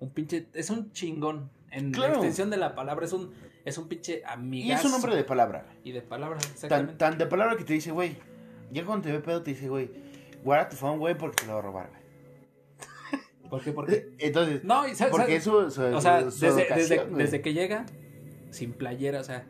[0.00, 1.50] un pinche, es un chingón.
[1.74, 3.32] En la extensión de la palabra, es un,
[3.64, 4.86] es un pinche Y amigazo.
[4.86, 5.66] es un hombre de palabra.
[5.82, 6.94] Y de palabra, Tan, exactamente.
[6.94, 8.16] tan de palabra que te dice, güey,
[8.70, 9.90] ya cuando te ve pedo te dice, güey,
[10.44, 12.02] guarda tu phone, güey, porque te lo va a robar, güey.
[13.50, 13.72] ¿Por qué?
[13.72, 17.86] Porque, Entonces, no, y sa- porque eso su, O sea, su desde, desde, que llega,
[18.50, 19.44] sin playera, o sea,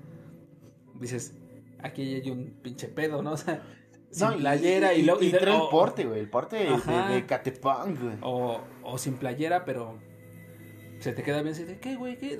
[1.00, 1.34] dices,
[1.82, 3.32] aquí hay un pinche pedo, ¿no?
[3.34, 3.62] O sea,
[4.10, 8.00] sin No, playera y, y, de- trae el porte, güey, el porte de, de, Catepunk,
[8.00, 8.16] güey.
[8.22, 9.98] O, o sin playera, pero
[11.04, 12.16] se te queda bien, se te ¿qué, güey?
[12.16, 12.38] ¿Qué?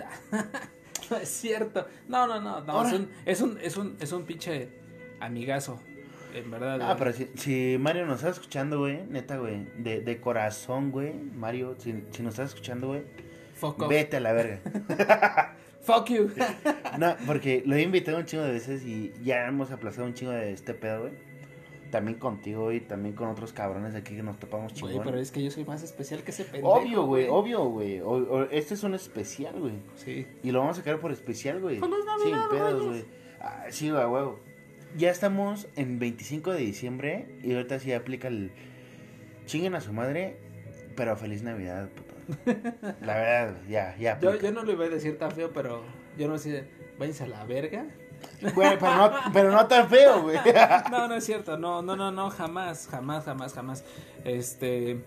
[1.11, 1.87] no es cierto.
[2.09, 4.71] No, no, no, es un, es un, es un, es un pinche
[5.21, 5.83] amigazo,
[6.35, 6.81] en verdad.
[6.81, 6.99] Ah, güey.
[6.99, 11.77] pero si, si Mario nos está escuchando, güey, neta, güey, de, de corazón, güey, Mario,
[11.79, 13.03] si, si nos estás escuchando, güey,
[13.55, 13.89] Fuck off.
[13.91, 14.61] vete a la verga.
[15.83, 16.31] Fuck you.
[16.99, 20.33] No, porque lo he invitado un chingo de veces y ya hemos aplazado un chingo
[20.33, 21.13] de este pedo, güey.
[21.95, 25.05] También contigo y también con otros cabrones de aquí que nos topamos Güey, chingón.
[25.07, 26.75] pero es que yo soy más especial que ese pendejo.
[26.75, 28.03] Obvio, güey, obvio, güey.
[28.51, 29.75] Este es un especial, güey.
[29.95, 30.27] Sí.
[30.43, 31.79] Y lo vamos a sacar por especial, güey.
[31.79, 33.05] Feliz Sin Navidad, pedos, güey.
[33.41, 34.41] Ah, sí, güey, huevo.
[34.97, 38.51] Ya estamos en 25 de diciembre y ahorita sí aplica el
[39.47, 40.37] chinguen a su madre,
[40.97, 42.15] pero feliz Navidad, puto.
[43.03, 44.19] La verdad, güey, ya, ya.
[44.19, 45.85] Yo no lo iba a decir tan feo, pero
[46.19, 46.65] yo no sé,
[46.99, 47.87] váyanse a la verga.
[48.55, 50.39] Güey, pero no, pero no tan feo, güey.
[50.91, 53.85] No, no es cierto, no, no, no, no, jamás, jamás, jamás, jamás.
[54.25, 55.01] Este,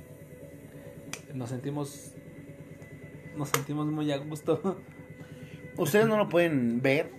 [1.33, 2.11] nos sentimos,
[3.35, 4.79] nos sentimos muy a gusto.
[5.77, 7.11] Ustedes no lo pueden ver,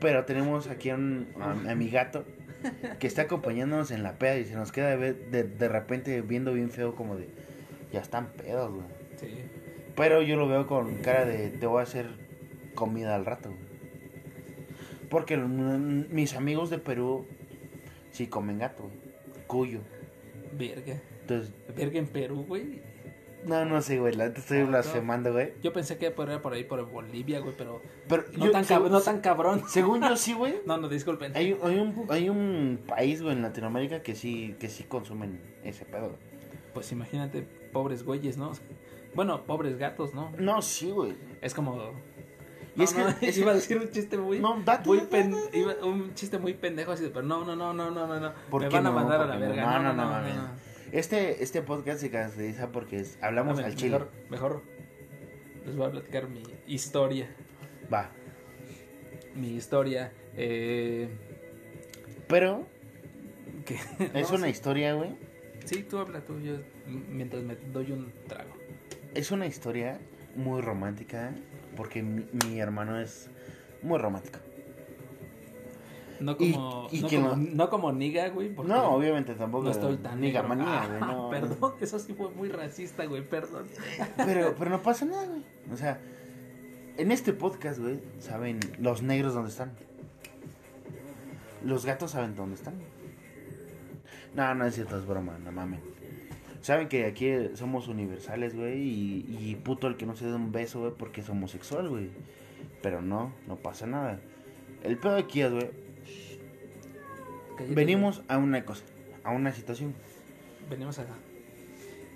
[0.00, 2.24] pero tenemos aquí a, un, a, a mi gato
[2.98, 6.52] que está acompañándonos en la peda y se nos queda de, de, de repente viendo
[6.52, 7.28] bien feo como de,
[7.92, 8.86] ya están pedos, güey.
[9.20, 9.28] Sí.
[9.94, 12.08] Pero yo lo veo con cara de, te voy a hacer
[12.74, 13.65] comida al rato, güey.
[15.10, 17.26] Porque mis amigos de Perú
[18.10, 18.96] sí comen gato, güey.
[19.46, 19.80] Cuyo.
[20.58, 21.00] Verga.
[21.20, 22.80] Entonces, Verga en Perú, güey.
[23.44, 25.52] no, no sé, güey, la neta estoy Ah, blasfemando, güey.
[25.62, 29.00] Yo pensé que era por ahí, por Bolivia, güey, pero Pero no, yo- tan, no
[29.22, 29.62] cabrón.
[29.68, 30.54] según yo sí, güey.
[30.66, 31.32] No, no, disculpen.
[31.36, 35.84] Hay, hay, un, hay un país, güey, en Latinoamérica que sí, que sí consumen ese
[35.84, 36.08] pedo.
[36.08, 36.20] güey.
[36.74, 37.42] Pues imagínate,
[37.72, 38.52] pobres güeyes, ¿no?
[39.14, 40.30] Bueno, pobres gatos, ¿no?
[40.38, 41.14] No, sí, güey.
[41.40, 41.92] Es como...
[42.76, 44.38] Y es No, no, que- es iba a decir un chiste muy...
[44.38, 45.58] No, date, muy date, pen- date.
[45.58, 48.32] iba- un chiste muy pendejo así, pero no, no, no, no, no, no, no.
[48.50, 48.94] ¿Por Me qué van a no?
[48.96, 49.48] mandar a ¿Por la qué no?
[49.48, 49.64] verga.
[49.78, 50.34] No, no, no, mames.
[50.92, 53.98] Este, este podcast se caracteriza porque hablamos al chile.
[53.98, 54.62] Mejor, mejor
[55.64, 57.28] les voy a platicar mi historia.
[57.92, 58.10] Va.
[59.34, 60.12] Mi historia.
[60.36, 61.08] Eh,
[62.28, 62.66] Pero
[63.64, 63.74] que,
[64.14, 65.10] es no, una historia, güey.
[65.64, 68.50] Sí, tú habla tú, yo mientras me doy un trago.
[69.14, 69.98] Es una historia
[70.36, 71.34] muy romántica
[71.76, 73.28] porque mi, mi hermano es
[73.82, 74.38] muy romántico.
[76.18, 78.48] No como, y no, como no- no como niga, güey.
[78.64, 79.64] No, obviamente tampoco.
[79.64, 80.56] no estoy tan Niga negro.
[80.56, 80.98] manía, güey.
[81.02, 81.30] Ah, No.
[81.30, 83.66] Perdón, eso sí fue muy racista, güey, perdón.
[84.16, 85.42] Pero, pero no pasa nada, güey.
[85.70, 86.00] O sea,
[86.96, 89.72] en este podcast, güey, saben los negros dónde están.
[91.62, 92.74] Los gatos saben dónde están.
[94.34, 95.80] No, no es cierto, es broma, no mames.
[96.66, 100.50] Saben que aquí somos universales, güey, y, y puto el que no se dé un
[100.50, 102.10] beso, güey, porque es homosexual, güey.
[102.82, 104.18] Pero no, no pasa nada.
[104.82, 105.70] El pedo aquí es, güey,
[107.68, 108.82] venimos a una cosa,
[109.22, 109.94] a una situación.
[110.68, 111.06] Venimos a...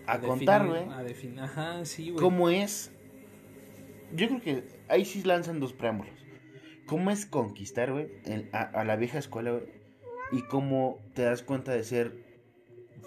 [0.08, 2.20] A contar, güey, A definir, ajá, sí, güey.
[2.20, 2.90] cómo es.
[4.16, 6.26] Yo creo que ahí sí lanzan dos preámbulos.
[6.86, 8.08] ¿Cómo es conquistar, güey,
[8.50, 9.62] a la vieja escuela, güey?
[10.32, 12.16] Y cómo te das cuenta de ser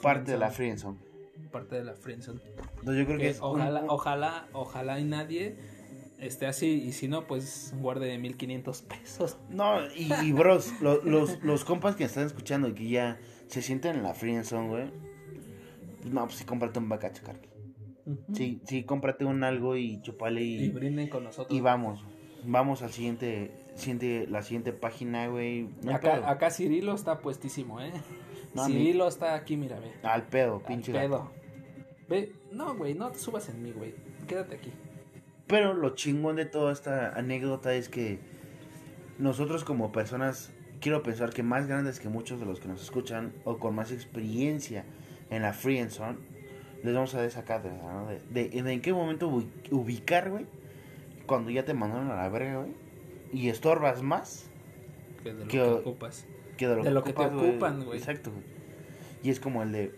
[0.01, 1.02] parte de la friendzone.
[1.53, 2.41] Parte de la friendzone.
[2.79, 5.55] Entonces yo creo que, Que es un- ojalá, un- ojalá, ojalá y nadie
[6.19, 6.67] esté así.
[6.83, 9.37] Y si no, pues guarde 1500 pesos.
[9.49, 13.61] No, y, y bros, lo- los, los compas que están escuchando y que ya se
[13.61, 14.91] sienten en la friendzone, güey.
[16.01, 17.47] pues no, pues sí, cómprate un bacacho, carnal.
[18.33, 21.57] Sí, sí, cómprate un algo y chupale Y y, brinden con nosotros.
[21.57, 22.03] y vamos.
[22.45, 25.69] Vamos al siguiente, siguiente, la siguiente página, güey.
[25.83, 26.11] No pedo.
[26.13, 27.93] Acá, acá Cirilo está puestísimo, ¿eh?
[28.53, 29.91] No, Cirilo está aquí, mira, ve.
[30.03, 31.09] Al pedo, Al pinche pedo.
[31.09, 31.31] gato.
[32.13, 33.95] Ve, no, güey, no te subas en mí, güey.
[34.27, 34.71] Quédate aquí.
[35.47, 38.19] Pero lo chingón de toda esta anécdota es que
[39.17, 43.33] nosotros como personas, quiero pensar que más grandes que muchos de los que nos escuchan
[43.45, 44.85] o con más experiencia
[45.31, 46.17] en la free and zone,
[46.83, 48.07] les vamos a dar esa cátedra, ¿no?
[48.07, 50.45] De, de- de en qué momento ubi- ubicar, güey,
[51.25, 52.73] cuando ya te mandaron a la verga, güey,
[53.31, 54.45] y estorbas más
[55.23, 56.25] Que de lo Que- que ocupas.
[56.57, 57.97] que de lo, De lo que te ocupas, ocupan, güey.
[57.97, 58.43] Exacto, güey.
[59.23, 59.95] Y es como el de,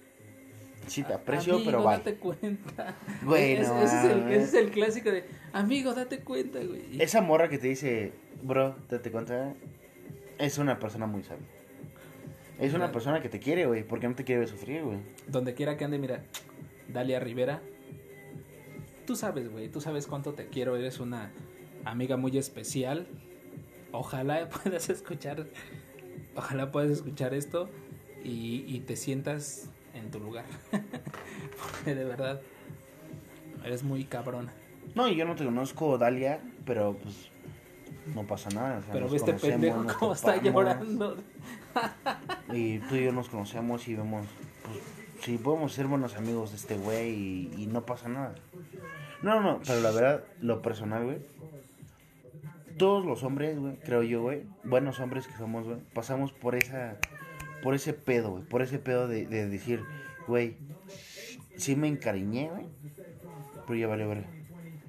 [0.87, 1.97] sí te aprecio, Amigo, pero bye.
[1.97, 2.95] date cuenta.
[3.23, 7.01] Güey, Es- no ese, es el, ese es el clásico de, amigo, date cuenta, güey.
[7.01, 9.53] Esa morra que te dice, bro, date cuenta,
[10.37, 11.45] es una persona muy sabia.
[12.59, 14.99] Es una persona que te quiere, güey, porque no te quiere sufrir, güey.
[15.27, 16.23] Donde quiera que ande, mira,
[16.87, 17.61] Dalia Rivera.
[19.05, 21.31] Tú sabes, güey, tú sabes cuánto te quiero, eres una
[21.83, 23.07] amiga muy especial.
[23.91, 25.47] Ojalá puedas escuchar,
[26.35, 27.69] ojalá puedas escuchar esto
[28.23, 29.69] y, y te sientas
[30.05, 30.45] en tu lugar.
[30.71, 32.41] Porque de verdad,
[33.63, 34.53] eres muy cabrona.
[34.93, 37.29] No, yo no te conozco, Dalia, pero pues
[38.13, 38.77] no pasa nada.
[38.77, 41.17] o sea, Pero conocemos, pendejo cómo está llorando.
[42.53, 44.27] Y tú y yo nos conocemos y vemos,
[44.63, 48.35] pues, si podemos ser buenos amigos de este güey y, y no pasa nada.
[49.21, 51.17] No, no, no, pero la verdad, lo personal, güey.
[52.77, 56.97] Todos los hombres, güey, creo yo, güey, buenos hombres que somos, güey, pasamos por esa,
[57.65, 59.83] por ese pedo, güey, por ese pedo de, de decir,
[60.27, 60.57] güey,
[61.57, 62.67] sí me encariñé, güey,
[63.65, 64.27] pero ya vale, vale.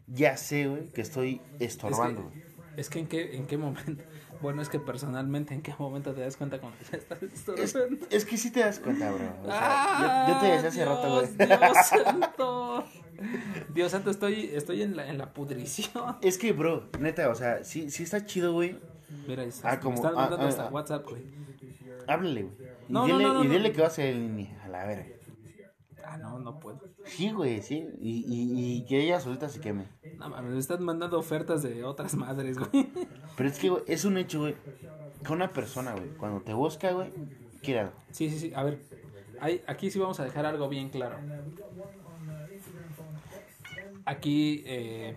[0.06, 2.44] Ya sé, güey, que estoy estorbando, güey.
[2.76, 4.02] Es que en qué, en qué momento,
[4.42, 8.06] bueno, es que personalmente en qué momento te das cuenta cuando ya estás Es, estorbando?
[8.10, 9.24] es que sí te das cuenta, bro.
[9.42, 11.50] O sea, yo, yo te decía hace rato, güey.
[11.50, 12.84] Ah, Dios santo.
[13.72, 16.18] Dios santo, estoy, estoy en la, en la pudrición.
[16.20, 18.78] Es que, bro, neta, o sea, sí, sí está chido, güey.
[19.26, 20.70] Mira, está, Ah, como- me están ah, mandando ah, hasta ah.
[20.70, 21.22] WhatsApp, güey.
[22.06, 22.65] Háblale, güey.
[22.88, 25.16] Y, No, no, dile, no, no, y dile que va a línea, a la verga.
[26.04, 26.80] Ah, no, no puedo.
[27.04, 27.84] Sí, güey, sí.
[27.98, 29.88] Y, y, y que ella solita se queme.
[30.18, 32.88] No mames, me están mandando ofertas de otras madres, güey.
[33.36, 34.54] Pero es que, güey, es un hecho, güey.
[35.24, 37.10] Que una persona, güey, cuando te busca, güey,
[37.62, 37.92] quiere algo.
[38.12, 38.52] Sí, sí, sí.
[38.54, 38.80] A ver,
[39.40, 41.16] ahí, aquí sí vamos a dejar algo bien claro.
[44.04, 45.16] Aquí eh,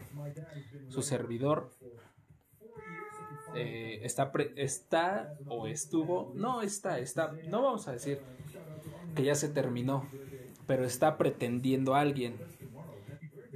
[0.88, 1.70] su servidor
[3.54, 8.24] eh, está, está o estuvo, no está, está, no vamos a decir
[9.16, 10.06] que ya se terminó,
[10.68, 12.36] pero está pretendiendo a alguien.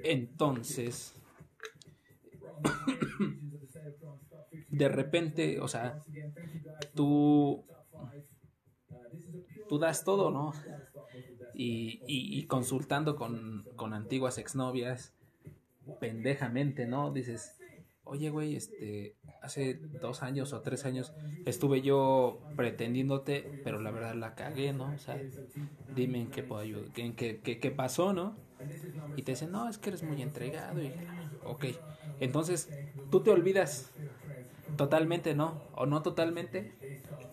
[0.04, 1.14] Entonces,
[4.70, 6.00] de repente, o sea,
[6.96, 7.66] tú
[9.68, 10.54] tú das todo, ¿no?
[11.54, 15.14] Y, y- y consultando con, con antiguas exnovias,
[16.00, 17.12] pendejamente, ¿no?
[17.12, 17.56] Dices,
[18.06, 21.14] oye, güey, este, hace dos años o tres años
[21.46, 24.94] estuve yo pretendiéndote, pero la verdad la cagué, ¿no?
[24.94, 25.20] O sea,
[25.96, 28.36] dime en qué puedo ayudar, en qué, qué, qué pasó, ¿no?
[29.16, 30.82] Y te dicen, no, es que eres muy entregado.
[30.82, 30.92] Y,
[31.46, 31.66] ok,
[32.20, 32.70] entonces
[33.12, 33.92] tú te olvidas
[34.78, 35.62] totalmente, ¿no?
[35.76, 36.72] O no totalmente,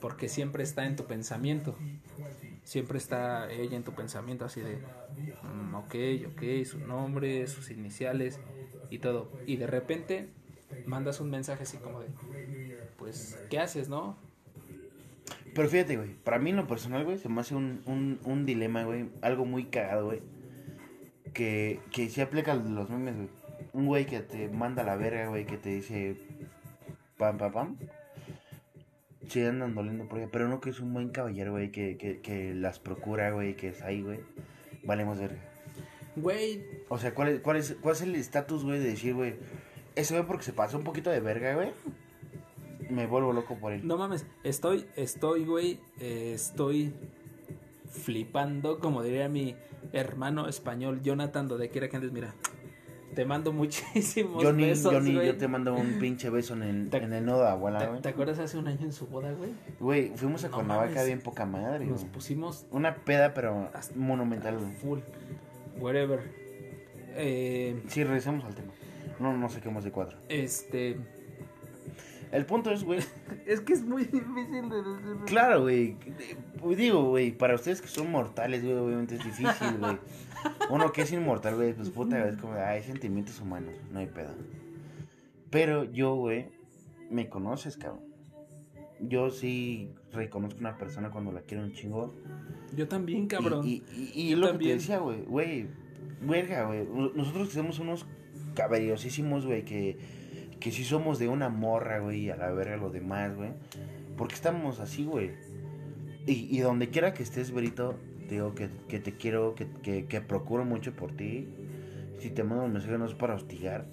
[0.01, 1.77] porque siempre está en tu pensamiento.
[2.65, 4.77] Siempre está ella en tu pensamiento así de,
[5.43, 5.95] mm, ok,
[6.29, 8.39] ok, su nombre, sus iniciales
[8.91, 9.33] y todo.
[9.47, 10.29] Y de repente
[10.91, 12.09] mandas un mensaje así como de,
[12.99, 14.19] pues, ¿qué haces, no?
[15.55, 18.45] Pero fíjate, güey, para mí en lo personal, güey, se me hace un, un, un
[18.45, 20.21] dilema, güey, algo muy cagado, güey.
[21.33, 23.29] Que, que sí aplica los memes, güey.
[23.73, 26.17] Un güey que te manda la verga, güey, que te dice
[27.17, 27.77] pam, pam, pam.
[29.29, 32.21] Sí, andan doliendo por ella, pero no que es un buen caballero, güey, que, que,
[32.21, 34.21] que las procura, güey, que es ahí, güey.
[34.83, 35.39] Valemos verga.
[36.17, 39.37] Güey, O sea, ¿cuál es, cuál es, cuál es el estatus, güey, de decir, güey,
[40.01, 41.71] ese güey porque se pasó un poquito de verga, güey?
[42.91, 43.87] Me vuelvo loco por él.
[43.87, 46.93] no mames, estoy, estoy, güey, eh, estoy
[47.91, 49.57] flipando, como diría mi
[49.93, 52.35] hermano español, Jonathan, donde quiera que andes, mira,
[53.15, 55.27] te mando muchísimos Johnny, besos, Johnny, güey.
[55.27, 58.01] yo te mando un pinche beso en el, en el nodo de abuela, ¿Te, güey.
[58.01, 59.51] te acuerdas hace un año en su boda, güey?
[59.79, 61.07] Güey, fuimos a No Cuernavaca mames.
[61.07, 62.13] bien poca madre, Nos güey.
[62.13, 64.73] pusimos Una peda, pero monumental, güey.
[64.75, 64.99] full,
[65.79, 66.21] whatever.
[67.17, 68.73] Eh, Sí, regresamos al tema.
[69.21, 70.19] No, no saquemos de cuatro.
[70.29, 70.97] este,
[72.33, 73.01] El punto es, güey,
[73.47, 75.17] es que es muy difícil de decir.
[75.27, 75.97] claro, güey.
[76.07, 79.99] eh, Digo, güey, para ustedes que son mortales, güey, obviamente es difícil, güey.
[80.71, 84.31] Uno que es inmortal, güey, pues puta, es como, hay sentimientos humanos, no hay pedo.
[85.51, 86.47] Pero yo, güey,
[87.11, 88.05] me conoces, cabrón.
[89.01, 92.15] Yo sí reconozco una persona cuando la quiero un chingo.
[92.77, 93.67] Yo también, cabrón.
[93.67, 95.67] Y, y, y- y es lo que te decía, güey, güey,
[96.21, 96.87] verga, güey.
[97.15, 98.07] Nosotros que somos unos
[98.61, 99.97] caballosísimos, güey, que,
[100.61, 103.51] que sí somos de una morra, güey, a la verga lo demás, güey.
[104.19, 105.31] Porque estamos así, güey.
[106.27, 110.05] Y, y donde quiera que estés, Berito, te digo que, que te quiero, que, que,
[110.05, 111.49] que procuro mucho por ti.
[112.19, 113.87] Si te mando un mensaje no es para hostigar.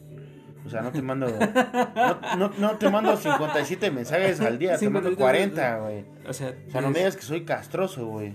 [0.65, 1.27] O sea, no te mando.
[1.27, 6.03] No, no, no te mando 57 mensajes al día, te mando 57 40, güey.
[6.27, 8.34] o sea, O sea, no me digas que soy castroso, güey.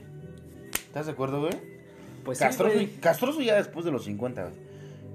[0.73, 1.53] ¿Estás de acuerdo, güey?
[2.25, 4.72] Pues castroso, castroso ya después de los 50, güey.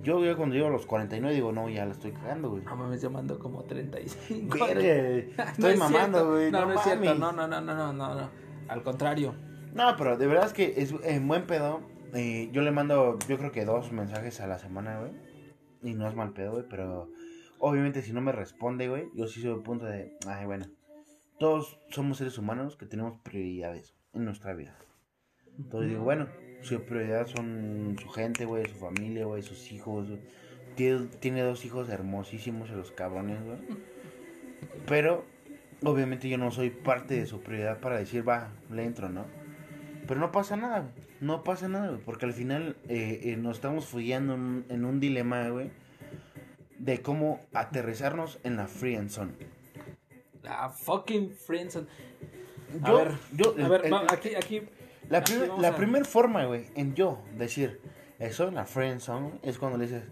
[0.08, 2.63] Yo ya cuando llego a los 49 digo, no, ya la estoy cagando, güey.
[2.63, 4.58] No mames, yo mando como 35.
[4.58, 6.50] Verga, No estoy es mamando, güey.
[6.50, 7.15] No, no, es cierto.
[7.15, 8.30] No, no, no, no, no, no, no.
[8.70, 9.36] Al contrario.
[9.74, 11.82] No, pero de verdad es que es en buen pedo.
[12.13, 15.12] eh, yo le mando, yo creo que dos mensajes a la semana, güey.
[15.84, 17.10] Y no es mal pedo, güey, pero
[17.60, 20.67] obviamente si no me responde, güey, yo sí soy el punto de, ay, bueno,
[21.38, 24.78] todos somos seres humanos que tenemos prioridades en nuestra vida.
[25.58, 26.28] Entonces digo, bueno,
[26.62, 30.08] su prioridad son su gente, güey, su familia, güey, sus hijos.
[30.76, 33.58] Tiene, tiene dos hijos hermosísimos, los cabrones, güey.
[34.86, 35.26] Pero,
[35.84, 39.26] obviamente yo no soy parte de su prioridad para decir, va, le entro, ¿no?
[40.08, 40.91] Pero no pasa nada, güey.
[41.20, 42.02] No pasa nada, güey.
[42.02, 45.72] Porque al final eh, eh, nos estamos follando en, un- en un dilema, güey.
[46.78, 49.32] De cómo aterrizarnos en la free and zone.
[50.43, 51.88] La fucking friendzone.
[52.84, 54.62] A Yo- ver, yo- a ver, el- va- el- aquí, aquí.
[55.10, 57.80] La, primer- la a- primer forma, güey, en yo decir,
[58.20, 60.04] estoy en la friend zone, es cuando le dices,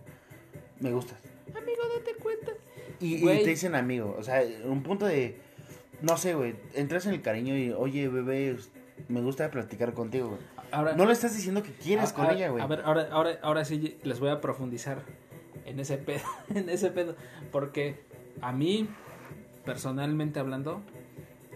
[0.79, 1.17] me gustas.
[1.49, 2.51] Amigo, date cuenta.
[2.99, 4.15] Y, y te dicen amigo.
[4.17, 5.37] O sea, un punto de,
[6.01, 8.55] no sé, güey, entras en el cariño y, oye, bebé,
[9.09, 10.41] me gusta platicar contigo, güey.
[10.71, 12.63] Ahora, No le estás diciendo que quieres a- con a- ella, güey.
[12.63, 15.03] A ver, ahora, ahora, ahora sí les voy a profundizar
[15.65, 16.23] en ese pedo,
[16.55, 17.15] en ese pedo,
[17.51, 17.99] porque
[18.41, 18.87] a mí,
[19.65, 20.81] personalmente hablando,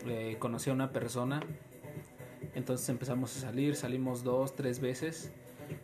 [0.07, 1.41] eh, conocí a una persona,
[2.55, 5.31] entonces empezamos a salir, salimos dos, tres veces,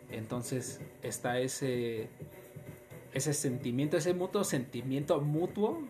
[0.09, 2.09] entonces está ese,
[3.13, 5.81] ese sentimiento, ese mutuo sentimiento mutuo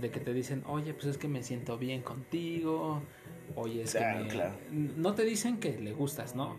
[0.00, 3.02] de que te dicen, oye, pues es que me siento bien contigo,
[3.54, 4.54] oye, es Claro, que me- claro.
[4.72, 6.56] no te dicen que le gustas, ¿no?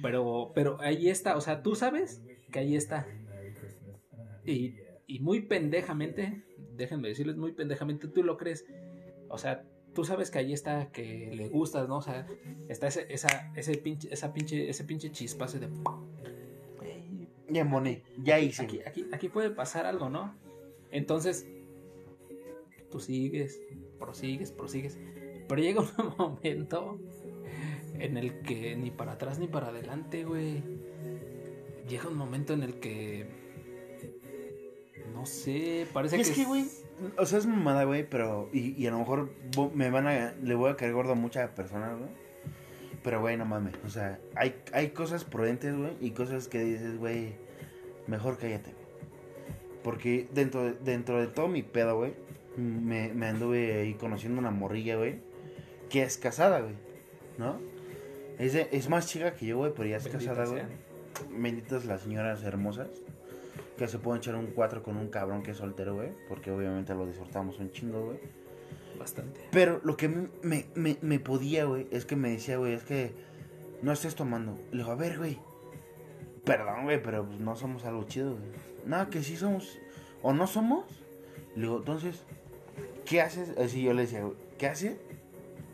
[0.00, 3.06] Pero, pero ahí está, o sea, tú sabes que ahí está.
[4.46, 6.44] Y, y muy pendejamente,
[6.76, 8.64] déjenme decirles, muy pendejamente, tú lo crees.
[9.28, 9.64] O sea,
[9.98, 11.96] tú sabes que ahí está, que le gustas, ¿no?
[11.96, 12.24] O sea,
[12.68, 15.66] está ese, esa, ese pinche, esa pinche, ese pinche chispazo de...
[16.76, 18.62] "Güey, Ya moné, ya hice.
[18.62, 20.36] Aquí, aquí, aquí puede pasar algo, ¿no?
[20.92, 21.48] Entonces,
[22.92, 23.60] tú sigues,
[23.98, 24.96] prosigues, prosigues.
[25.48, 27.00] Pero llega un momento
[27.94, 30.62] en el que ni para atrás ni para adelante, güey.
[31.88, 33.26] Llega un momento en el que.
[35.12, 36.36] No sé, parece Y es que.
[36.36, 36.66] que, güey,
[37.16, 39.30] o sea, es mamada, güey, pero, y, y a lo mejor
[39.74, 42.10] me van a, le voy a caer gordo a muchas personas, güey.
[43.02, 46.98] Pero, güey, no mames, o sea, hay, hay cosas prudentes, güey, y cosas que dices,
[46.98, 47.34] güey,
[48.06, 48.88] mejor cállate, güey.
[49.84, 52.14] Porque dentro de, dentro de todo mi pedo, güey,
[52.56, 55.20] me, me anduve ahí conociendo una morrilla, güey,
[55.88, 56.74] que es casada, güey,
[57.38, 57.60] ¿no?
[58.38, 60.62] Es, de- es más chica que yo, güey, pero ya es Bendita casada, güey.
[61.40, 62.88] Benditas las señoras hermosas.
[63.78, 66.10] Que se pueden echar un 4 con un cabrón que es soltero, güey.
[66.28, 68.18] Porque obviamente lo disfrutamos un chingo, güey.
[68.98, 69.40] Bastante.
[69.52, 72.82] Pero lo que me, me, me, me podía, güey, es que me decía, güey, es
[72.82, 73.12] que
[73.80, 74.58] no estés tomando.
[74.72, 75.38] Le digo, a ver, güey.
[76.44, 78.50] Perdón, güey, pero pues, no somos algo chido, güey.
[78.84, 79.78] Nada, que sí somos.
[80.22, 80.84] O no somos.
[81.54, 82.24] Le digo, entonces,
[83.04, 83.56] ¿qué haces?
[83.58, 84.96] Así yo le decía, güey, ¿qué haces?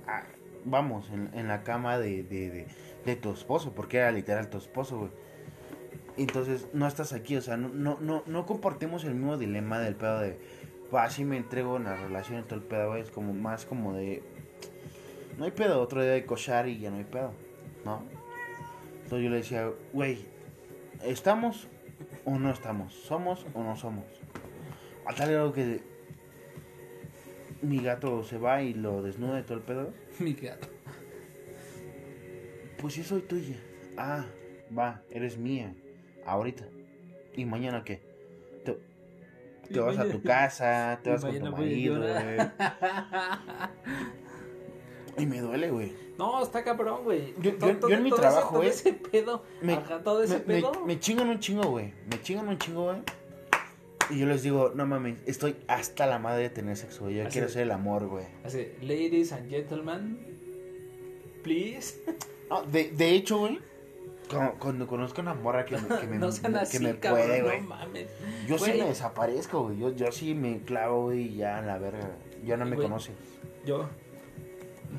[0.07, 0.25] Ah,
[0.67, 2.67] vamos, en, en la cama de, de, de,
[3.07, 5.11] de tu esposo, porque era literal tu esposo, güey.
[6.17, 9.97] Entonces, no estás aquí, o sea, no, no, no, no compartimos el mismo dilema del
[9.97, 10.39] pedo de,
[10.95, 13.95] va, sí me entrego en la relación y todo el pedo, es como más como
[13.95, 14.23] de,
[15.39, 17.33] no hay pedo, otro día de cochar y ya no hay pedo,
[17.85, 18.03] ¿no?
[19.03, 20.25] Entonces yo le decía, güey,
[21.03, 21.69] ¿estamos
[22.25, 22.95] o no estamos?
[22.95, 24.05] ¿Somos o no somos?
[25.07, 25.83] A tal grado que
[27.61, 29.93] mi gato se va y lo desnuda y todo el pedo.
[30.19, 30.69] Mi gato.
[32.79, 33.57] Pues yo soy tuya.
[33.97, 34.25] Ah,
[34.77, 35.75] va, eres mía.
[36.27, 36.65] Ahorita.
[37.37, 38.01] ¿Y mañana qué?
[39.71, 42.13] Te, vas a tu casa, te vas con tu marido, güey.
[45.17, 45.93] Y me duele, güey.
[46.19, 47.35] No, está cabrón, güey.
[47.41, 47.53] Yo-
[47.89, 49.45] en mi trabajo, güey, ese pedo.
[49.63, 50.73] Me, ajá, todo ese me- pedo.
[50.85, 51.93] me chingan un chingo, güey.
[52.11, 52.99] Me chingan un chingo, güey.
[54.11, 57.15] Y yo les digo, no mames, estoy hasta la madre de tener sexo, güey.
[57.17, 58.27] Yo Así quiero hacer el amor, güey.
[58.45, 60.19] Así, ladies and gentlemen,
[61.43, 62.03] please.
[62.51, 63.61] No, de, de hecho, güey,
[64.29, 67.27] cuando, cuando conozco una morra que me, que me, no sean que así, me cabrón,
[67.27, 67.61] puede, güey.
[67.61, 68.09] no mames.
[68.47, 69.79] Yo sí me desaparezco, güey.
[69.79, 72.11] Yo, yo sí me clavo, y ya, la verga.
[72.45, 72.89] Ya no me Güey.
[72.89, 73.13] conoce.
[73.65, 73.89] Yo,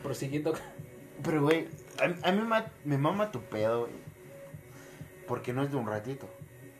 [0.03, 0.53] prosiguiendo.
[1.23, 1.67] Pero, güey,
[1.99, 3.93] a, a mí me, ma- me mama tu pedo, güey.
[5.28, 6.28] Porque no es de un ratito.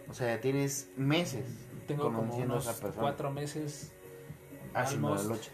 [0.08, 1.46] O sea, tienes meses
[1.88, 3.02] Tengo como conociendo a unos esa persona.
[3.02, 3.92] cuatro meses.
[4.74, 5.38] Haciendo la almost.
[5.40, 5.52] lucha.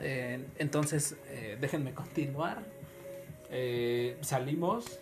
[0.00, 2.62] Eh, entonces, eh, déjenme continuar.
[3.50, 4.98] Eh, salimos.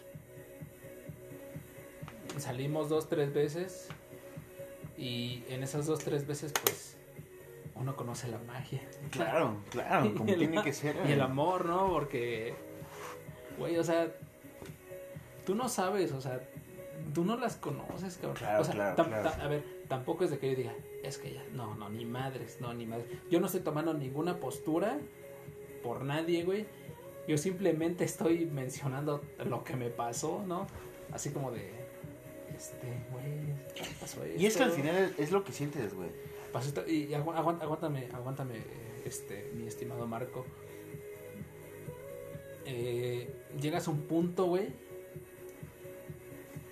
[2.41, 3.89] Salimos dos, tres veces.
[4.97, 6.97] Y en esas dos, tres veces, pues,
[7.75, 8.83] uno conoce la magia.
[9.11, 10.97] Claro, claro, como tiene que ser.
[11.09, 11.89] Y el amor, ¿no?
[11.89, 12.55] Porque,
[13.59, 14.13] güey, o sea,
[15.47, 16.41] tú no sabes, o sea,
[17.15, 18.37] tú no las conoces, cabrón.
[18.37, 19.31] Claro, o sea, claro, claro.
[19.43, 22.59] a ver, tampoco es de que yo diga, es que ya, no, no, ni madres,
[22.61, 23.07] no, ni madres.
[23.31, 24.99] Yo no estoy tomando ninguna postura
[25.83, 26.67] por nadie, güey.
[27.27, 30.67] Yo simplemente estoy mencionando lo que me pasó, ¿no?
[31.13, 31.80] Así como de,
[32.61, 34.83] este, güey, ¿qué pasó Y es que al esto?
[34.83, 36.11] final es, lo que sientes, güey.
[36.53, 38.57] Pasó esto, y agu- aguántame, aguántame,
[39.07, 40.45] este, mi estimado Marco.
[42.67, 44.69] Eh, llegas a un punto, güey,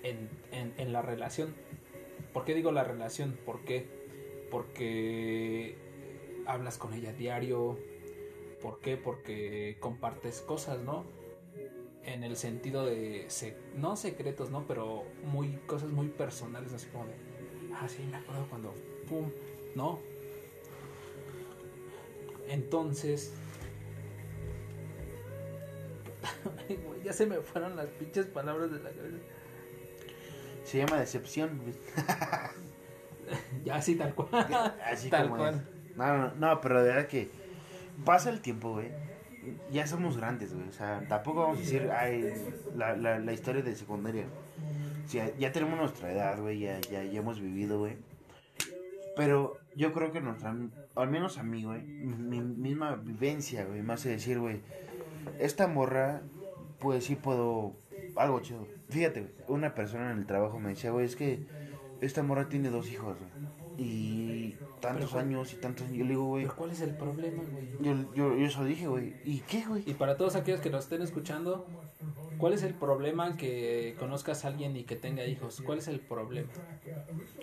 [0.03, 1.53] en, en, en la relación.
[2.33, 3.37] ¿Por qué digo la relación?
[3.45, 3.87] ¿Por qué?
[4.51, 5.75] Porque
[6.45, 7.79] hablas con ella diario.
[8.61, 8.95] ¿Por qué?
[8.97, 11.05] Porque compartes cosas, ¿no?
[12.13, 14.65] En el sentido de, se- no secretos, ¿no?
[14.67, 17.13] Pero muy, cosas muy personales, así como de,
[17.75, 18.73] ah, sí, me acuerdo cuando,
[19.07, 19.29] pum,
[19.75, 19.99] ¿no?
[22.47, 23.31] Entonces,
[27.03, 29.17] ya se me fueron las pinches palabras de la cabeza.
[30.65, 31.61] Se llama decepción.
[33.63, 34.29] Ya así tal cual.
[34.83, 35.53] Así Tal como cual.
[35.53, 35.95] es.
[35.95, 37.29] No, no, no, pero de verdad que
[38.03, 38.87] pasa el tiempo, güey.
[39.71, 40.67] Ya somos grandes, güey.
[40.67, 42.33] O sea, tampoco vamos a decir, ay,
[42.75, 44.25] la, la, la historia de secundaria.
[45.05, 46.59] O sea, ya tenemos nuestra edad, güey.
[46.59, 47.97] Ya, ya, hemos vivido, güey.
[49.15, 50.55] Pero yo creo que nuestra,
[50.95, 54.61] al menos a mí, güey, mi misma vivencia, güey, me hace decir, güey,
[55.39, 56.21] esta morra,
[56.79, 57.75] pues sí puedo,
[58.15, 58.65] algo chido.
[58.89, 61.45] Fíjate, una persona en el trabajo me decía, güey, es que
[62.01, 63.58] esta morra tiene dos hijos, güey.
[63.81, 65.97] Y tantos Pero, años y tantos años.
[65.97, 67.69] Yo le digo, güey, Pero ¿cuál es el problema, güey?
[67.79, 69.15] yo, yo, yo eso dije, güey.
[69.23, 69.83] ¿Y qué, güey?
[69.85, 71.65] Y para todos aquellos que nos estén escuchando,
[72.37, 75.61] ¿cuál es el problema que conozcas a alguien y que tenga hijos?
[75.65, 76.49] ¿Cuál es el problema?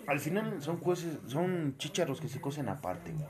[0.05, 3.25] Al final son jueces, son chícharos que se cocen aparte, güey.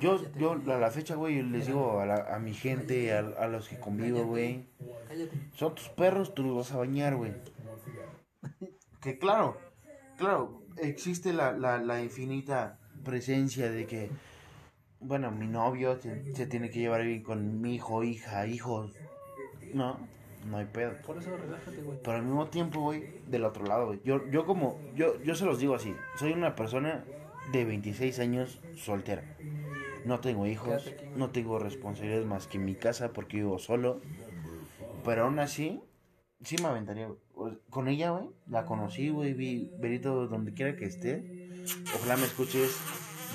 [0.00, 3.48] Yo, yo a la fecha, güey, les digo a, la- a mi gente, a, a
[3.48, 4.66] los que convivo, güey.
[5.54, 7.32] Son tus perros, tú los vas a bañar, güey.
[9.00, 9.56] Que claro,
[10.18, 14.10] claro, existe la, la, la infinita presencia de que,
[15.00, 18.92] bueno, mi novio se, se tiene que llevar bien con mi hijo, hija, hijos.
[19.72, 19.98] No,
[20.48, 20.92] no hay pedo.
[21.06, 21.98] Por eso relájate, güey.
[22.02, 24.00] Pero al mismo tiempo, güey, del otro lado, güey.
[24.04, 27.04] Yo, yo como, yo, yo se los digo así, soy una persona
[27.52, 29.24] de 26 años soltera.
[30.04, 34.00] No tengo hijos, no tengo responsabilidades más que en mi casa porque vivo solo.
[35.04, 35.82] Pero aún así,
[36.42, 37.08] sí me aventaría.
[37.34, 37.58] güey.
[37.70, 41.50] Con ella, güey, la conocí, güey, vi Berito donde quiera que esté.
[41.94, 42.76] Ojalá me escuches.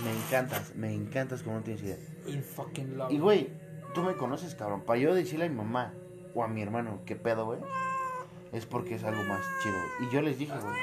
[0.04, 1.98] Me encantas, me encantas como no tienes idea.
[2.28, 3.12] In fucking love.
[3.12, 3.50] Y, güey,
[3.94, 4.84] tú me conoces, cabrón.
[4.86, 5.94] Para yo decirle a mi mamá
[6.34, 7.60] o a mi hermano, ¿qué pedo, güey?
[8.54, 9.76] Es porque es algo más chido.
[10.00, 10.76] Y yo les dije, güey.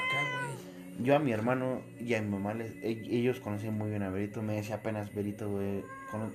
[1.03, 4.09] Yo a mi hermano y a mi mamá, les, e- ellos conocen muy bien a
[4.09, 4.41] Berito.
[4.43, 5.83] Me decía apenas Berito, güey.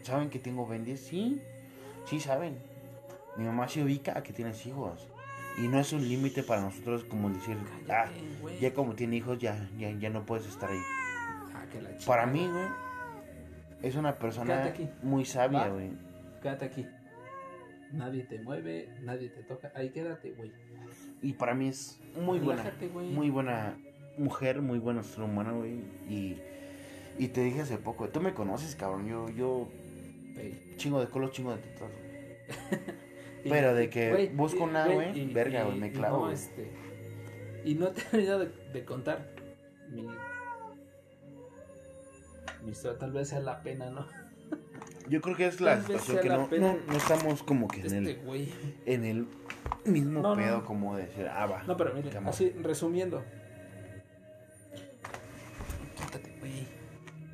[0.03, 0.97] ¿Saben que tengo 20?
[0.97, 1.41] Sí,
[2.07, 2.59] sí saben.
[3.37, 5.09] Mi mamá se ubica a que tienes hijos.
[5.59, 7.57] Y no es un límite para nosotros como decir,
[7.91, 8.07] ah,
[8.61, 10.81] ya como tiene hijos, ya, ya, ya no puedes estar ahí.
[11.55, 12.27] Ah, que la Para chingada.
[12.27, 12.67] mí, güey,
[13.83, 14.73] es una persona
[15.03, 15.91] muy sabia, güey.
[16.43, 16.87] Quédate aquí.
[17.93, 19.71] Nadie te mueve, nadie te toca.
[19.75, 20.51] Ahí quédate, güey.
[21.21, 22.65] Y para mí es muy buena,
[23.13, 23.77] muy buena
[24.17, 25.73] mujer, muy buena ser humana, güey.
[26.09, 26.39] Y,
[27.19, 29.07] y te dije hace poco, tú me conoces, cabrón.
[29.07, 29.69] Yo, yo,
[30.77, 31.91] chingo de colos, chingo de tetas,
[33.49, 36.23] Pero de que busco y- una, güey, y- verga, y- güey, me y clavo, no,
[36.25, 36.35] güey.
[36.35, 36.71] este,
[37.65, 39.29] y no te he terminado de, de contar
[39.91, 40.07] mi,
[42.65, 42.99] mi historia.
[42.99, 44.07] Tal vez sea la pena, ¿no?
[45.09, 47.81] Yo creo que es la Tal situación que la no, no, no estamos como que
[47.81, 48.49] en Este el, güey.
[48.87, 49.27] en el
[49.85, 50.65] mismo No, no, pedo no.
[50.65, 51.63] como de decir, ah, va.
[51.65, 53.23] No, pero mire, así, resumiendo.
[55.97, 56.67] Quítate, güey.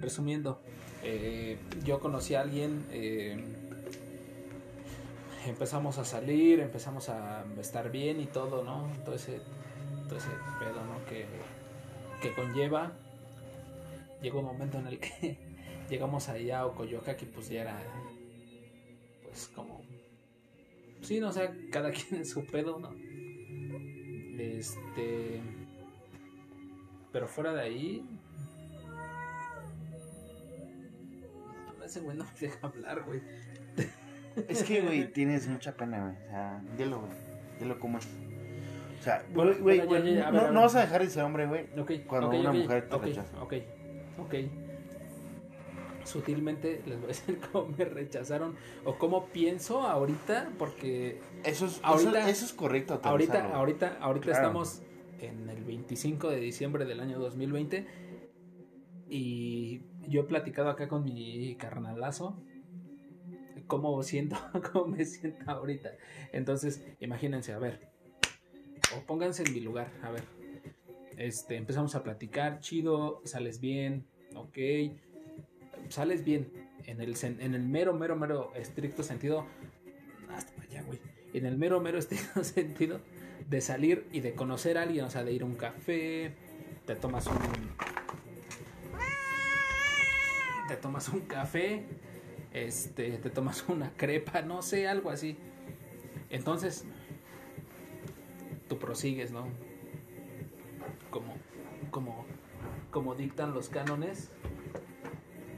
[0.00, 0.62] Resumiendo,
[1.02, 3.42] eh, yo conocí a alguien, eh,
[5.48, 8.90] empezamos a salir, empezamos a estar bien y todo, ¿no?
[9.04, 9.40] Todo ese,
[10.06, 10.28] todo ese
[10.58, 11.04] pedo, ¿no?
[11.06, 11.26] Que,
[12.20, 12.92] que conlleva.
[14.22, 15.38] Llegó un momento en el que
[15.90, 17.78] llegamos allá a Ocoyoca, que pues ya era,
[19.22, 19.82] pues como
[21.02, 22.94] Sí, no, sea, cada quien en su pedo, ¿no?
[24.38, 25.40] Este.
[27.12, 28.08] Pero fuera de ahí.
[31.84, 33.22] Ese güey no me deja hablar, güey.
[34.48, 36.16] Es que, güey, tienes mucha pena, güey.
[36.26, 37.12] O sea, dilo, güey.
[37.58, 38.06] Dilo como es.
[39.00, 39.82] O sea, güey, bueno,
[40.26, 41.66] a no, ver, no vas a dejar de ser hombre, güey.
[42.06, 43.42] Cuando una mujer te rechaza.
[43.42, 43.54] Ok,
[44.18, 44.34] ok.
[46.04, 51.80] Sutilmente les voy a decir cómo me rechazaron o cómo pienso ahorita, porque Eso es,
[51.82, 52.98] Ahorita- eso, eso es correcto.
[53.02, 54.38] ahorita, ahorita, ahorita Claro.
[54.38, 54.82] estamos
[55.20, 57.86] en el 25 de diciembre del año 2020
[59.10, 62.40] y yo he platicado acá con mi carnalazo
[63.68, 64.36] cómo siento,
[64.72, 65.92] cómo me siento ahorita.
[66.32, 67.88] Entonces, imagínense, a ver,
[68.96, 70.24] o pónganse en mi lugar, a ver.
[71.16, 74.58] Este, empezamos a platicar, chido, sales bien, ok,
[75.88, 76.52] sales bien,
[76.86, 79.46] en el, en el mero, mero, mero estricto sentido,
[80.30, 81.00] hasta para allá, güey,
[81.32, 83.00] en el mero, mero estricto sentido
[83.48, 86.34] de salir y de conocer a alguien, o sea, de ir a un café,
[86.86, 87.36] te tomas un...
[90.68, 91.86] Te tomas un café,
[92.66, 95.36] este, te tomas una crepa, no sé, algo así.
[96.30, 96.84] Entonces,
[98.68, 99.46] tú prosigues, ¿no?
[101.10, 101.34] Como,
[101.90, 102.26] como,
[102.90, 104.30] como dictan los cánones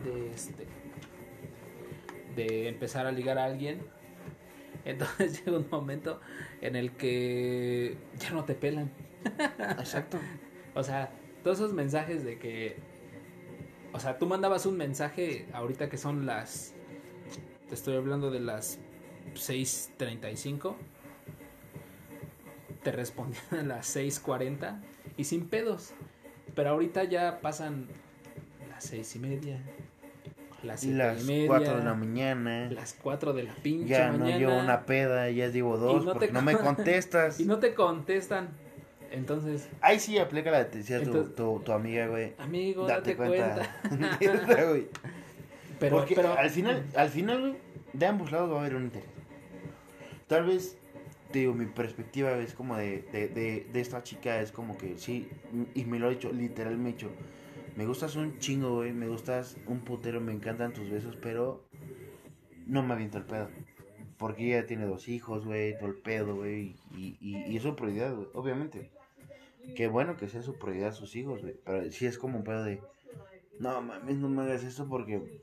[0.05, 0.66] de este,
[2.36, 3.80] de empezar a ligar a alguien.
[4.84, 6.20] Entonces llega un momento
[6.61, 8.90] en el que ya no te pelan.
[9.78, 10.18] Exacto.
[10.72, 11.11] O sea,
[11.42, 12.76] todos esos mensajes de que.
[13.92, 16.76] O sea, tú mandabas un mensaje ahorita que son las.
[17.71, 18.79] Te estoy hablando de las
[19.35, 20.75] 6:35.
[22.83, 24.81] Te respondían a las 6:40
[25.16, 25.93] y sin pedos.
[26.55, 27.87] Pero ahorita ya pasan
[28.68, 29.61] las seis y media,
[30.64, 32.68] las siete Las y media, 4 de la mañana.
[32.73, 34.39] las 4 de la pinche Ya no mañana.
[34.39, 37.39] llevo una peda, ya digo dos, no te porque no me con- contestas.
[37.39, 38.49] y no te contestan.
[39.12, 42.33] Entonces, Ahí sí aplica la te decía tu, tu, tu amiga, güey.
[42.39, 43.81] amigo, Date date, cuenta.
[43.89, 44.87] cuenta.
[45.81, 47.57] Pero, Porque pero al final, al final,
[47.95, 49.09] de ambos lados va a haber un interés.
[50.26, 50.76] Tal vez,
[51.33, 54.99] te digo, mi perspectiva es como de, de, de, de esta chica, es como que
[54.99, 55.28] sí,
[55.74, 57.11] y me lo ha dicho, literal me ha dicho,
[57.76, 61.64] me gustas un chingo, güey, me gustas un putero, me encantan tus besos, pero
[62.66, 63.49] no me aviento el pedo.
[64.18, 67.74] Porque ella tiene dos hijos, güey, todo el pedo, güey, y, y, y es su
[67.74, 68.91] prioridad, güey, obviamente.
[69.74, 72.64] Qué bueno que sea su prioridad sus hijos, güey, pero sí es como un pedo
[72.64, 72.83] de,
[73.59, 75.43] no mames, no me hagas esto porque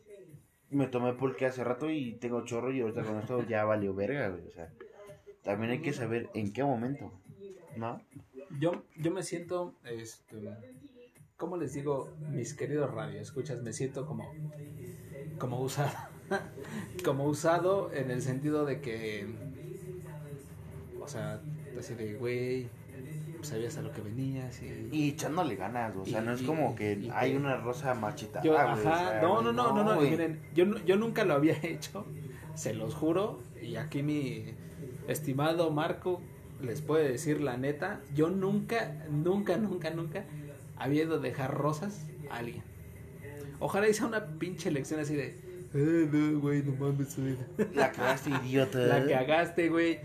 [0.70, 4.30] me tomé pulque hace rato y tengo chorro y ahorita con esto ya valió verga,
[4.30, 4.48] güey.
[4.48, 4.72] O sea,
[5.44, 7.12] también hay que saber en qué momento,
[7.76, 8.02] ¿no?
[8.60, 10.36] yo, yo me siento, este,
[11.36, 13.22] ¿cómo les digo, mis queridos radio?
[13.22, 14.34] Escuchas, me siento como,
[15.38, 15.92] como usado,
[17.04, 19.28] como usado en el sentido de que,
[21.00, 21.42] o sea,
[21.78, 22.70] así de, güey,
[23.48, 24.90] sabías a lo que venías y...
[24.92, 28.42] Y echándole ganas, o sea, Y- no es como que y- hay una rosa machita.
[28.44, 31.24] Yo, ah, ajá, güey, o sea, no, no, no, no, no, miren, yo, yo nunca
[31.26, 32.06] lo había hecho,
[32.56, 34.46] se los juro, y aquí mi
[35.08, 36.22] estimado Marco
[36.62, 40.26] les puede decir la neta, yo nunca, nunca, nunca, nunca
[40.78, 42.64] había ido a dejar rosas a alguien.
[43.60, 45.36] Ojalá hice una pinche lección así de,
[45.74, 47.36] eh, no, güey, no mames, güey".
[47.74, 48.78] La cagaste, idiota.
[48.80, 50.00] la cagaste, güey.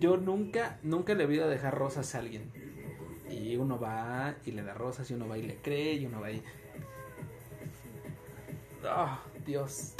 [0.00, 2.42] Yo nunca, nunca le había ido a dejar rosas a alguien.
[3.32, 6.20] Y uno va y le da rosas, y uno va y le cree, y uno
[6.20, 6.42] va y.
[8.84, 9.94] Ah, Dios.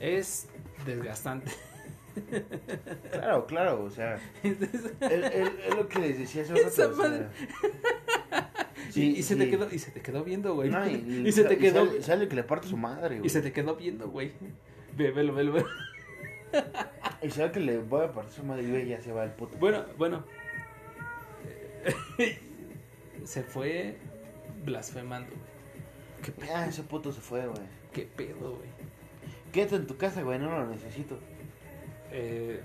[0.00, 0.48] Es
[0.84, 1.50] desgastante.
[3.10, 4.56] Claro, claro, o sea, es,
[5.74, 6.92] lo que les decía hace Esa rato.
[6.92, 7.26] o sea, madre.
[8.90, 10.70] sí, y, y se te quedó, y se te quedó viendo, güey.
[10.70, 10.94] No, y,
[11.26, 11.86] y, se te quedó.
[11.86, 13.26] Sale, sale que le parte su madre, güey.
[13.26, 14.32] Y se te quedó viendo, güey.
[14.96, 15.68] Ve, velo, velo, velo.
[17.22, 19.56] Y sabe que le voy a partir su madre y ya se va el puto.
[19.58, 20.24] Bueno, bueno.
[23.24, 23.98] se fue
[24.64, 25.54] blasfemando, güey.
[26.22, 26.52] ¿Qué pedo?
[26.54, 27.66] Ah, ese puto se fue, güey.
[27.92, 28.68] ¿Qué pedo, güey?
[29.52, 31.18] Quédate en tu casa, güey, no lo necesito.
[32.10, 32.60] Eh,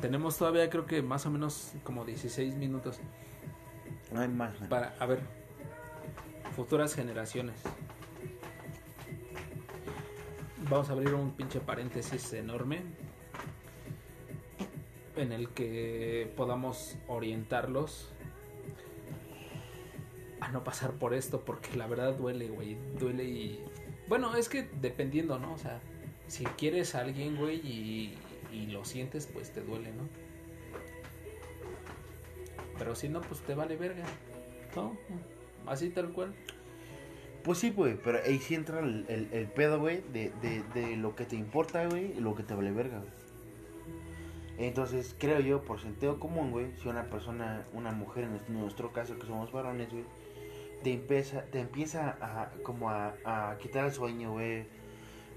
[0.00, 3.00] tenemos todavía creo que más o menos como 16 minutos
[4.12, 4.70] No hay más, güey.
[4.70, 5.20] para, a ver,
[6.54, 7.56] futuras generaciones.
[10.70, 12.82] Vamos a abrir un pinche paréntesis enorme
[15.18, 18.10] en el que podamos orientarlos
[20.40, 23.64] a no pasar por esto porque la verdad duele, güey, duele y
[24.08, 25.52] bueno, es que dependiendo, ¿no?
[25.52, 25.80] O sea,
[26.26, 28.14] si quieres a alguien, güey, y,
[28.52, 30.08] y lo sientes, pues te duele, ¿no?
[32.78, 34.04] Pero si no, pues te vale verga,
[34.74, 34.96] ¿no?
[35.66, 36.34] Así tal cual.
[37.42, 40.96] Pues sí, güey, pero ahí sí entra el, el, el pedo, güey, de, de, de
[40.96, 43.17] lo que te importa, güey, y lo que te vale verga, güey.
[44.58, 48.92] Entonces, creo yo, por sentido común, güey, si una persona, una mujer, en nuestro- nuestro
[48.92, 50.04] caso, que somos varones, güey,
[50.82, 54.64] te empieza, te empieza a, como a, quitar el sueño, güey,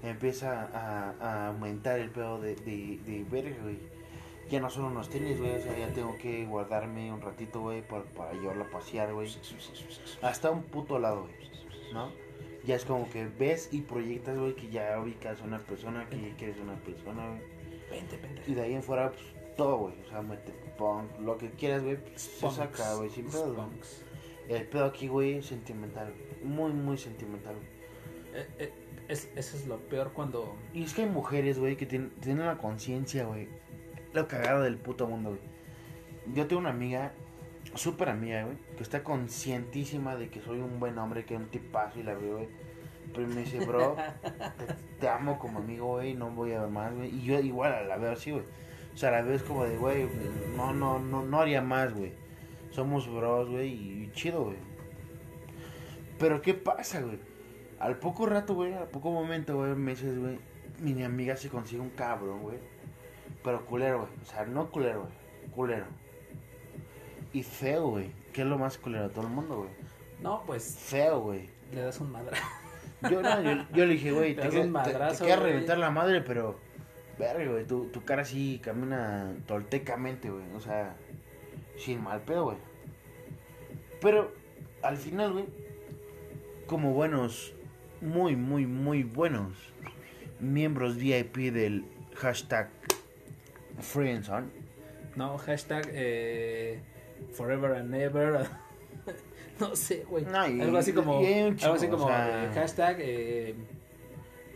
[0.02, 3.78] empieza a, aumentar el pedo de, de, de verga, güey.
[4.50, 7.80] Ya no son unos tenis, güey, o sea, ya tengo que guardarme un ratito, güey,
[7.86, 9.28] para, para llevarlo a pasear, güey.
[10.20, 11.34] Hasta un puto lado, güey,
[11.92, 12.10] ¿no?
[12.64, 16.34] Ya es como que ves y proyectas, güey, que ya ubicas a una persona, que,
[16.36, 17.51] que eres una persona, güey.
[17.92, 18.18] Vente.
[18.46, 19.22] Y de ahí en fuera, pues,
[19.56, 19.94] todo, güey.
[20.04, 23.68] O sea, mete punk, lo que quieras, güey, pues, se saca, güey, sin pedo.
[24.48, 26.12] El pedo aquí, güey, sentimental.
[26.42, 27.54] Muy, muy sentimental.
[28.34, 28.72] Eh, eh,
[29.08, 32.46] es, eso es lo peor cuando Y es que hay mujeres, güey, que tienen, tienen
[32.46, 33.48] la conciencia, güey.
[34.12, 35.40] Lo cagado del puto mundo, güey.
[36.34, 37.12] yo tengo una amiga,
[37.74, 41.48] súper amiga, güey, que está conscientísima de que soy un buen hombre, que es un
[41.48, 42.48] tipazo y la veo, güey.
[43.14, 46.94] Pero me dice, bro, te, te amo como amigo, güey, no voy a ver más,
[46.94, 47.14] güey.
[47.14, 48.44] Y yo igual la veo así, güey.
[48.94, 50.08] O sea, la veo es como de, güey,
[50.56, 52.12] no, no, no, no haría más, güey.
[52.70, 54.56] Somos bros, güey, y chido, güey.
[56.18, 57.18] Pero ¿qué pasa, güey?
[57.78, 60.38] Al poco rato, güey, al poco momento, güey, meses, güey,
[60.80, 62.58] mi amiga se consigue un cabrón, güey.
[63.42, 64.10] Pero culero, güey.
[64.22, 65.12] O sea, no culero, güey.
[65.50, 65.86] Culero.
[67.32, 68.10] Y feo, güey.
[68.32, 69.70] ¿Qué es lo más culero de todo el mundo, güey?
[70.20, 71.50] No, pues Feo, güey.
[71.72, 72.38] le das un madra.
[73.10, 75.36] Yo, no, yo, yo le dije, güey, Te te, un te- te madrazo, güey.
[75.36, 76.58] reventar la madre, pero...
[77.18, 80.44] Verga, güey, tu, tu cara sí camina toltecamente, güey.
[80.56, 80.96] O sea,
[81.76, 82.56] sin mal pedo, güey.
[84.00, 84.32] Pero,
[84.82, 85.44] al final, güey,
[86.66, 87.54] como buenos,
[88.00, 89.52] muy, muy, muy buenos
[90.40, 91.84] miembros VIP del
[92.16, 92.68] hashtag
[93.78, 94.48] Friendzone,
[95.14, 96.80] No, hashtag eh,
[97.32, 98.46] forever and ever.
[99.60, 100.24] no sé, güey.
[100.24, 103.54] No, algo así como, algo así como o sea- hashtag eh,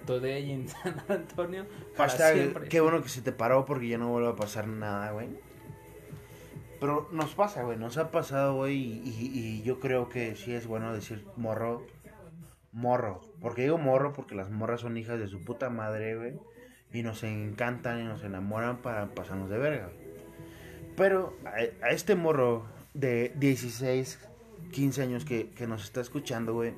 [0.07, 1.67] today in San Antonio.
[1.97, 5.29] Hashtag, qué bueno que se te paró porque ya no vuelve a pasar nada, güey.
[6.81, 10.53] Pero nos pasa, güey, nos ha pasado, güey, y, y- y yo creo que sí
[10.53, 11.87] es bueno decir morro,
[12.73, 13.23] morro.
[13.41, 16.35] Porque digo morro porque las morras son hijas de su puta madre, güey.
[16.93, 19.89] Y nos encantan y nos enamoran para pasarnos de verga.
[20.97, 24.26] Pero a, a este morro de 16,
[24.73, 26.75] 15 años que, que nos está escuchando, güey.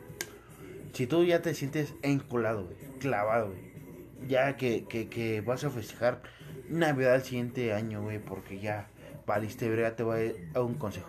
[0.93, 3.69] Si tú ya te sientes enculado, güey, clavado, güey.
[4.27, 6.23] Ya que, que, que vas a festejar
[6.69, 8.89] Navidad el siguiente año, güey, porque ya
[9.27, 11.09] valiste verga, te voy a dar un consejo.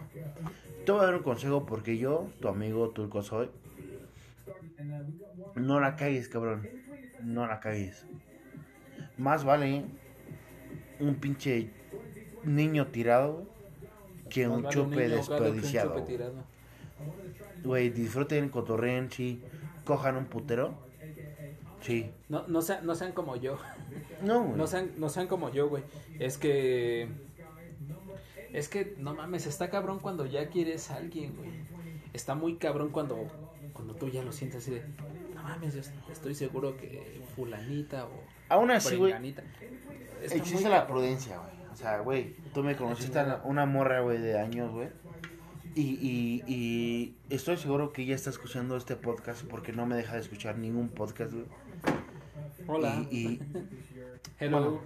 [0.85, 3.49] Te voy a dar un consejo porque yo, tu amigo Turco soy.
[5.55, 6.67] No la cagues, cabrón.
[7.23, 8.05] No la cagues.
[9.17, 9.83] Más vale
[10.99, 11.69] un pinche
[12.43, 13.45] niño tirado
[14.29, 15.89] que un vale chupe niño ahogado que un desperdiciado.
[15.89, 16.17] chupe güey.
[16.17, 16.58] tirado.
[17.63, 19.41] Güey, disfruten, cotorreen, sí.
[19.85, 20.73] Cojan un putero.
[21.81, 22.11] Sí.
[22.27, 23.57] No, no, sean, no sean como yo.
[24.21, 24.57] No, güey.
[24.57, 25.83] No sean, no sean como yo, güey.
[26.19, 27.07] Es que.
[28.51, 31.49] Es que, no mames, está cabrón cuando ya quieres a alguien, güey.
[32.13, 33.27] Está muy cabrón cuando,
[33.73, 34.83] cuando tú ya lo sientes así de.
[35.35, 35.81] No mames, yo
[36.11, 38.09] estoy seguro que Fulanita o.
[38.49, 39.43] Aún así, güey, Prenganita".
[40.21, 40.87] Está existe la cabrón.
[40.87, 41.71] prudencia, güey.
[41.71, 44.89] O sea, güey, tú me conociste a una morra, güey, de años, güey.
[45.75, 50.13] Y, y, y estoy seguro que ella está escuchando este podcast porque no me deja
[50.15, 51.45] de escuchar ningún podcast, güey.
[52.67, 53.05] Hola.
[53.11, 53.41] Y, y
[54.39, 54.59] Hello.
[54.59, 54.81] bueno,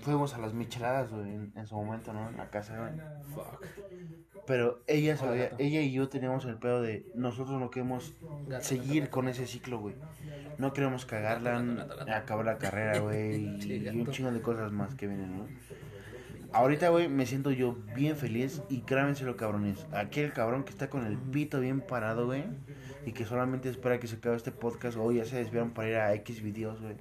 [0.00, 2.28] fuimos a las micheladas, güey, en, en su momento, ¿no?
[2.28, 2.92] En la casa, güey.
[3.34, 3.64] Fuck.
[4.46, 8.14] Pero ella sabía, ella y yo teníamos el pedo de nosotros no queremos
[8.46, 9.94] Gato, seguir gato, con ese ciclo, güey.
[10.56, 13.36] No queremos cagarla, acabar la carrera, güey,
[13.66, 15.46] y un chingo de cosas más que vienen, ¿no?
[16.52, 18.82] Ahorita, güey, me siento yo bien feliz y
[19.24, 19.86] lo cabrones.
[19.92, 22.44] Aquel cabrón que está con el pito bien parado, güey,
[23.04, 25.96] y que solamente espera que se acabe este podcast o ya se desviaron para ir
[25.96, 26.94] a X videos, güey.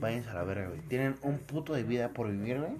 [0.00, 0.80] Váyanse a la verga, güey.
[0.88, 2.72] Tienen un puto de vida por vivir, güey.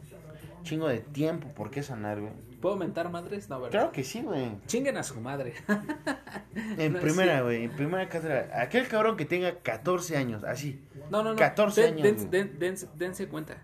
[0.62, 2.32] Chingo de tiempo por qué sanar, güey.
[2.60, 3.48] ¿Puedo mentar madres?
[3.48, 3.70] No, ¿verdad?
[3.70, 4.50] Claro que sí, güey.
[4.66, 5.54] Chinguen a su madre.
[6.76, 7.42] En No, primera, sí.
[7.44, 8.50] güey, en primera cátedra.
[8.60, 10.82] Aquel cabrón que tenga 14 años, así.
[11.10, 11.36] No, no, no.
[11.36, 13.56] 14 Den- años, den- den- dense cuenta.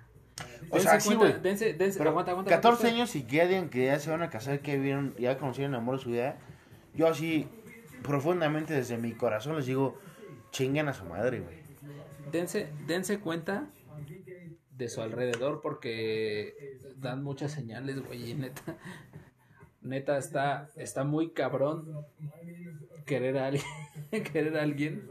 [0.71, 1.41] O sea, sí, güey.
[1.41, 2.51] dense, dense, Pero aguanta, aguanta.
[2.51, 2.97] 14 aguanta.
[2.97, 5.75] años y que ya digan que ya se van a casar, que vieron, ya conocieron
[5.75, 6.39] el amor de su vida.
[6.95, 7.49] Yo así,
[8.03, 9.99] profundamente desde mi corazón les digo,
[10.51, 11.57] chinguen a su madre, güey.
[12.33, 13.67] dense, dense cuenta
[14.71, 18.63] de su alrededor porque dan muchas señales, güey, y neta.
[19.83, 22.05] Neta está, está muy cabrón
[23.05, 23.65] querer a alguien,
[24.33, 25.09] querer a alguien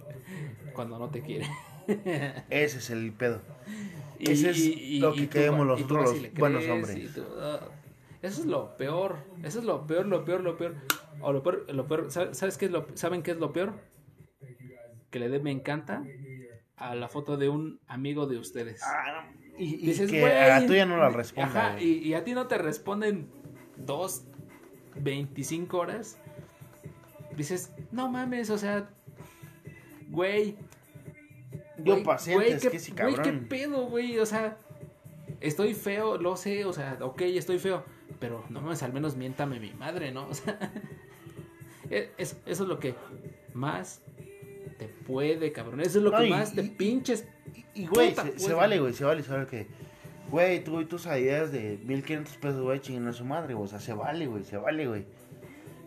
[0.74, 1.48] cuando no te quiere.
[2.50, 3.42] Ese es el pedo.
[4.20, 5.88] Y- Ese es y- lo que queremos va- los
[6.34, 7.14] buenos hombres.
[7.14, 7.60] tú, ah,
[8.22, 9.18] eso es lo peor.
[9.44, 10.76] Eso es lo peor, lo peor, lo peor.
[11.22, 12.12] O lo peor, lo peor.
[12.12, 13.74] ¿sabe- ¿Sabes qué es lo, ¿Saben qué es lo peor?
[15.10, 16.04] Que le dé me encanta
[16.78, 18.82] a la foto de un amigo de ustedes.
[18.84, 21.50] Ah, y, y Dices, que a la tuya no la responda.
[21.50, 21.86] Ajá, güey.
[21.86, 23.30] y, y a ti no te responden
[23.78, 24.26] dos,
[24.96, 26.18] 25 horas.
[27.38, 28.90] Dices, no mames, o sea,
[30.10, 30.56] güey.
[31.84, 33.46] Yo pasé antes que ese Güey, qué cabrón.
[33.50, 34.58] pedo, güey, o sea,
[35.42, 37.84] estoy feo, lo sé, o sea, ok, estoy feo,
[38.20, 40.28] pero no mames, al menos miéntame mi madre, ¿no?
[40.30, 40.58] O sea,
[41.90, 42.96] e- es- eso es lo que
[43.54, 44.02] más
[44.78, 45.82] te puede, cabrón.
[45.82, 47.28] Eso es lo No, que y- más te y- pinches.
[47.74, 49.68] Y, y, güey, se, vale, güey, se vale, se vale que,
[50.30, 53.70] güey, tú y tus ideas de 1500 pesos, güey, chinguen a su madre, güey, o
[53.70, 55.06] sea, se vale, güey, se vale, güey.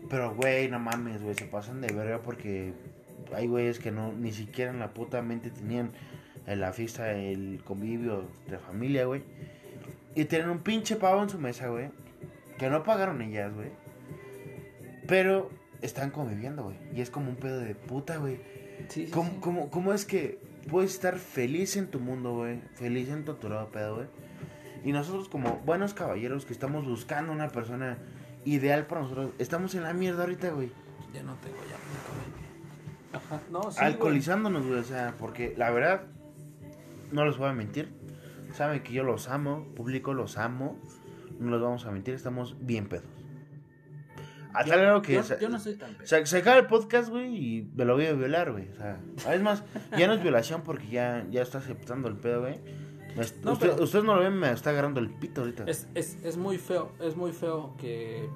[0.09, 2.73] Pero, güey, no mames, güey, se pasan de verga porque
[3.33, 5.91] hay güeyes que no, ni siquiera en la puta mente tenían
[6.47, 9.23] eh, la fiesta, el convivio de familia, güey.
[10.15, 11.89] Y tienen un pinche pavo en su mesa, güey.
[12.57, 13.69] que no pagaron ellas, güey.
[15.07, 15.49] Pero
[15.81, 16.75] están conviviendo, güey.
[16.93, 18.37] Y es como un pedo de puta, güey.
[18.89, 19.37] Sí, sí, ¿Cómo, sí.
[19.39, 22.59] cómo- cómo es que puedes estar feliz en tu mundo, güey?
[22.75, 24.07] Feliz en tu aturado pedo, güey.
[24.83, 27.97] Y nosotros como buenos caballeros que estamos buscando una persona
[28.45, 30.71] ideal para nosotros, estamos en la mierda ahorita, güey.
[31.13, 31.75] Ya no tengo ya.
[33.13, 34.79] Ajá, no, sí, Alcoholizándonos, güey.
[34.79, 36.03] O sea, porque la verdad,
[37.11, 37.89] no les voy a mentir.
[38.53, 40.79] Saben que yo los amo, público los amo.
[41.39, 43.05] No los vamos a mentir, estamos bien pedos.
[44.51, 44.69] A güey.
[44.71, 46.07] tal grado Yo, que yo- se, yo no soy tan pedo.
[46.07, 48.67] se, se acaba el podcast, güey, y me lo voy a violar, güey.
[48.69, 48.99] O sea,
[49.33, 49.63] es más,
[49.97, 52.59] ya no es violación porque ya, ya está aceptando el pedo, güey.
[53.15, 55.63] Me est- No, usted- pero- Ustedes no lo ven, me está agarrando el pito ahorita.
[55.65, 58.27] Es, es, es muy feo, es muy feo que...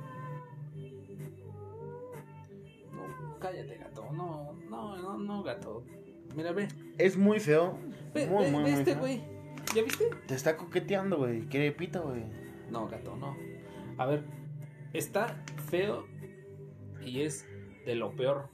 [2.91, 3.82] No, cállate.
[4.13, 5.83] No, no, no, no, gato.
[6.35, 6.67] Mira, ve.
[6.97, 7.77] Es muy feo.
[8.13, 9.21] Ve, muy, ve, muy, ve muy este güey.
[9.75, 10.09] ¿Ya viste?
[10.27, 11.41] Te está coqueteando, güey.
[11.47, 12.23] Quiere pito, güey.
[12.69, 13.35] No, gato, no.
[13.97, 14.23] A ver,
[14.93, 16.05] está feo
[17.05, 17.47] y es
[17.85, 18.49] de lo peor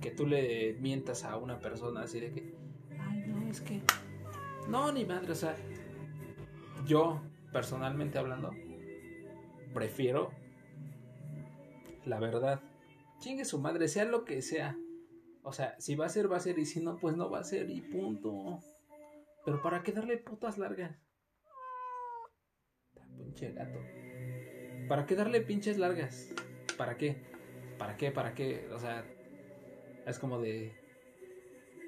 [0.00, 2.54] que tú le mientas a una persona así de que,
[3.00, 3.80] ay, no, es que,
[4.68, 5.56] no, ni madre, o sea,
[6.84, 7.22] yo,
[7.52, 8.50] personalmente hablando,
[9.72, 10.30] prefiero
[12.04, 12.60] la verdad.
[13.18, 14.76] Chingue su madre, sea lo que sea.
[15.42, 17.40] O sea, si va a ser, va a ser, y si no, pues no va
[17.40, 18.60] a ser, y punto.
[19.44, 20.96] Pero ¿para qué darle putas largas?
[23.16, 23.78] Pinche gato.
[24.88, 26.32] ¿Para qué darle pinches largas?
[26.76, 27.22] ¿Para qué?
[27.78, 28.10] ¿Para qué?
[28.10, 28.68] ¿Para qué?
[28.72, 29.04] O sea,
[30.06, 30.72] es como de.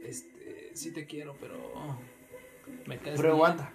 [0.02, 0.70] Este.
[0.74, 1.56] Sí te quiero, pero.
[2.86, 3.34] Me caes Pero bien.
[3.34, 3.72] aguanta.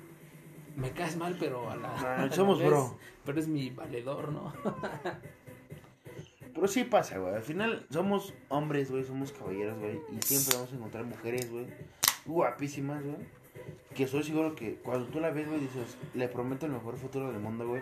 [0.75, 1.89] Me caes mal, pero a la.
[1.89, 2.97] Ah, a la somos vez, bro.
[3.25, 4.53] Pero es mi valedor, ¿no?
[6.61, 7.33] Pero sí pasa, güey.
[7.33, 9.03] Al final somos hombres, güey.
[9.03, 9.99] Somos caballeros, güey.
[10.11, 11.65] Y siempre vamos a encontrar mujeres, güey.
[12.23, 13.15] Guapísimas, güey.
[13.95, 17.31] Que estoy seguro que cuando tú la ves, güey, dices, le prometo el mejor futuro
[17.31, 17.81] del mundo, güey.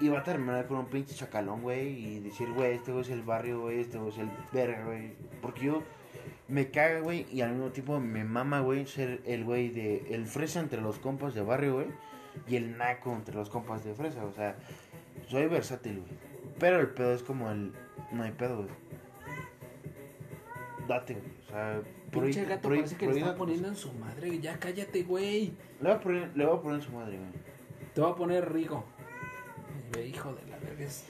[0.00, 1.90] Y va a terminar con un pinche chacalón, güey.
[2.04, 3.78] Y decir, güey, este güey es el barrio, güey.
[3.78, 5.12] Este güey es el verga, güey.
[5.40, 5.84] Porque yo
[6.48, 7.28] me caga, güey.
[7.30, 10.04] Y al mismo tiempo me mama, güey, ser el güey de.
[10.10, 11.86] El fresa entre los compas de barrio, güey.
[12.48, 14.24] Y el naco entre los compas de fresa.
[14.24, 14.56] O sea,
[15.28, 16.33] soy versátil, güey.
[16.58, 17.72] Pero el pedo es como el.
[18.12, 18.68] No hay pedo, güey.
[20.88, 21.24] Date, güey.
[21.46, 21.80] O sea,
[22.10, 24.38] Pinche gato parece que le prohibida- poniendo en su madre.
[24.40, 25.52] Ya cállate, güey.
[25.80, 27.30] Le voy a poner, le voy a poner en su madre, güey.
[27.94, 28.84] Te voy a poner Rigo.
[30.06, 30.84] Hijo de la verga.
[30.84, 31.04] es-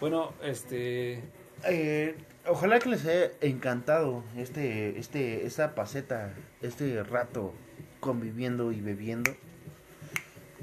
[0.00, 1.22] Bueno, este.
[1.66, 2.14] Eh,
[2.46, 7.52] ojalá que les haya encantado este, este, esta paseta, este rato
[8.00, 9.30] conviviendo y bebiendo.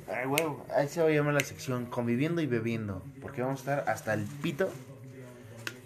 [0.10, 3.74] Ay, huevo, ahí se va a llamar la sección conviviendo y bebiendo, porque vamos a
[3.76, 4.70] estar hasta el pito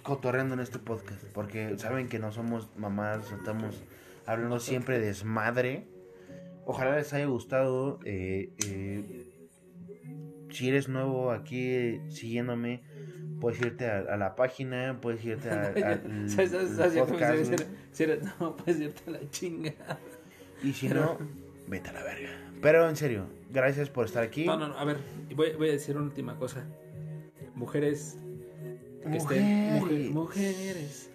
[0.03, 3.81] cotorreando en este podcast, porque saben que no somos mamás, estamos
[4.25, 5.87] hablando siempre de desmadre.
[6.65, 7.99] Ojalá les haya gustado.
[8.05, 9.27] eh, eh,
[10.51, 12.83] si eres nuevo aquí eh, siguiéndome,
[13.39, 17.13] puedes irte a, a la página, puedes irte a- al ¿Sabes- sabes- sabes ya cómo
[17.13, 17.63] podcast?
[17.91, 19.73] Si eres- No, puedes irte a la chinga.
[20.63, 21.17] y si no,
[21.71, 22.29] vete a la verga.
[22.61, 24.45] Pero en serio, gracias por estar aquí.
[24.45, 24.97] No, no, no, a ver,
[25.35, 26.65] voy, voy a decir una última cosa.
[27.55, 28.17] Mujeres
[29.09, 29.73] que estén.
[29.73, 30.11] Mujeres.
[30.11, 31.09] mujer- mujeres.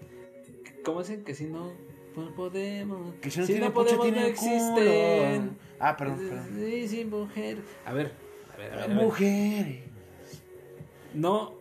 [0.85, 1.73] ¿Cómo dicen que si no
[2.35, 3.15] podemos?
[3.21, 5.57] Que si no si tienen no podemos, no existen.
[5.79, 6.49] Ah, perdón, perdón.
[6.57, 7.59] Sí, sí, mujer.
[7.85, 8.13] A ver,
[8.53, 8.97] a ver, a ver.
[8.97, 9.81] Mujeres.
[11.15, 11.55] No.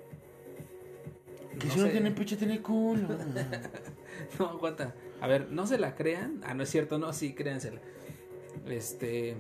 [1.60, 1.92] Que no si no sé.
[1.92, 3.08] tienen pecho, tienen culo.
[4.40, 4.94] No, aguanta.
[5.22, 6.42] A ver, no se la crean.
[6.46, 7.82] Ah, no es cierto, no, sí, créansela.
[8.68, 9.36] Este.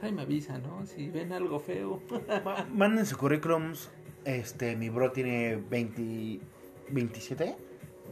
[0.00, 0.86] Ay, me avisa, ¿no?
[0.86, 2.00] Si ven algo feo.
[2.44, 3.90] Ma- Manden sus currículums.
[4.24, 6.40] Este, mi bro tiene 20,
[6.90, 7.56] 27,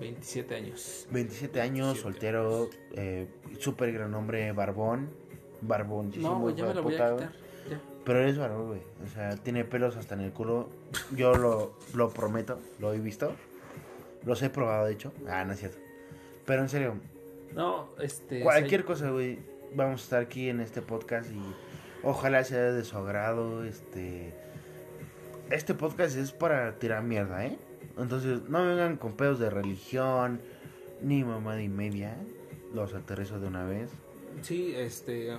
[0.01, 1.07] 27 años.
[1.11, 3.27] 27 años, 27 soltero, eh,
[3.59, 5.11] súper gran hombre, barbón.
[5.61, 7.21] Barbón, No, güey, ya me la voy a quitar.
[7.71, 7.81] Ya.
[8.05, 8.81] Pero eres barbón, güey.
[9.05, 10.69] O sea, tiene pelos hasta en el culo.
[11.15, 13.33] Yo lo, lo prometo, lo he visto.
[14.25, 15.13] Los he probado, de hecho.
[15.29, 15.79] Ah, no es cierto.
[16.47, 16.95] Pero en serio,
[17.55, 18.41] No, este.
[18.41, 19.39] cualquier cosa, güey.
[19.75, 21.41] Vamos a estar aquí en este podcast y
[22.03, 23.65] ojalá sea de su agrado.
[23.65, 24.33] Este.
[25.51, 27.57] Este podcast es para tirar mierda, ¿eh?
[27.99, 30.41] Entonces, no vengan con pedos de religión,
[31.03, 32.17] ni mamada y media.
[32.75, 33.91] Los aterrizo de una vez.
[34.43, 35.37] Sí, este.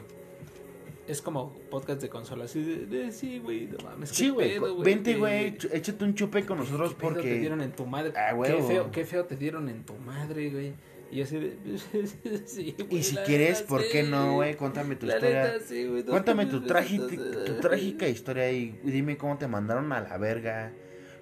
[1.08, 2.46] Es como podcast de consola.
[2.46, 4.10] Así de, de- sí, güey, no mames.
[4.10, 4.60] Sí, güey.
[4.84, 5.58] Vente, güey.
[5.58, 7.40] ch- Échate un chupe con nosotros ¿Qué pedo te porque.
[7.40, 8.14] dieron en tu madre?
[8.16, 10.74] Ah, qué, feo, qué feo te dieron en tu madre, güey.
[11.12, 11.58] Y así de.
[12.46, 14.56] sí, güey, Y si quieres, neta, ¿por qué no, güey?
[14.56, 15.44] Cuéntame tu La historia.
[15.44, 17.06] neta, sí, güey, no Cuéntame tu, trágica,
[17.46, 20.74] tu trágica historia y dime cómo te mandaron a la verga,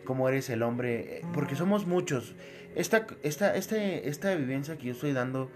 [0.03, 2.36] cómo eres el hombre, eh, porque somos muchos.
[2.75, 5.49] Esta, esta, este, esta vivencia que yo estoy dando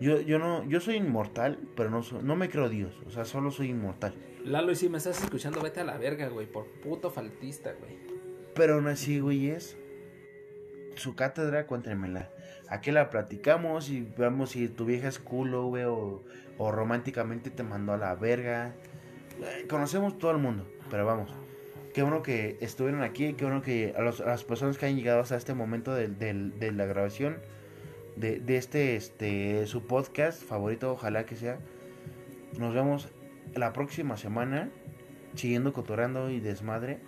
[0.00, 2.92] Yo, yo no, yo soy inmortal, pero no, so- no me creo Dios.
[3.06, 4.14] O sea, solo soy inmortal.
[4.44, 7.96] Lalo, y si me estás escuchando, vete a la verga, güey, por puto faltista, güey.
[8.54, 9.76] Pero aún así, güey, es
[10.96, 12.30] su cátedra, cuéntenmela.
[12.68, 16.22] Aquí la platicamos y vemos si tu vieja es culo, güey, o,
[16.58, 18.74] o románticamente te mandó a la verga.
[19.40, 21.30] Eh, Conocemos todo el mundo, pero vamos.
[21.94, 24.96] Qué bueno que estuvieron aquí, qué bueno que a, los- a las personas que han
[24.96, 27.36] llegado hasta este momento del- del- de, la grabación
[28.16, 31.58] de, de este, este, su podcast favorito, ojalá que sea.
[32.58, 33.08] Nos vemos
[33.54, 34.70] la próxima semana,
[35.34, 36.98] siguiendo cotorando y desmadre.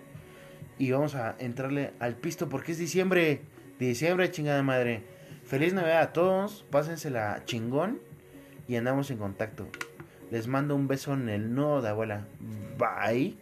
[0.77, 3.41] Y vamos a entrarle al pisto porque es diciembre.
[3.79, 5.03] Diciembre, chingada madre.
[5.49, 6.63] Feliz Navidad a todos.
[6.69, 7.99] Pásensela chingón.
[8.67, 9.67] Y andamos en contacto.
[10.29, 12.27] Les mando un beso en el nudo de abuela.
[12.77, 13.35] Bye.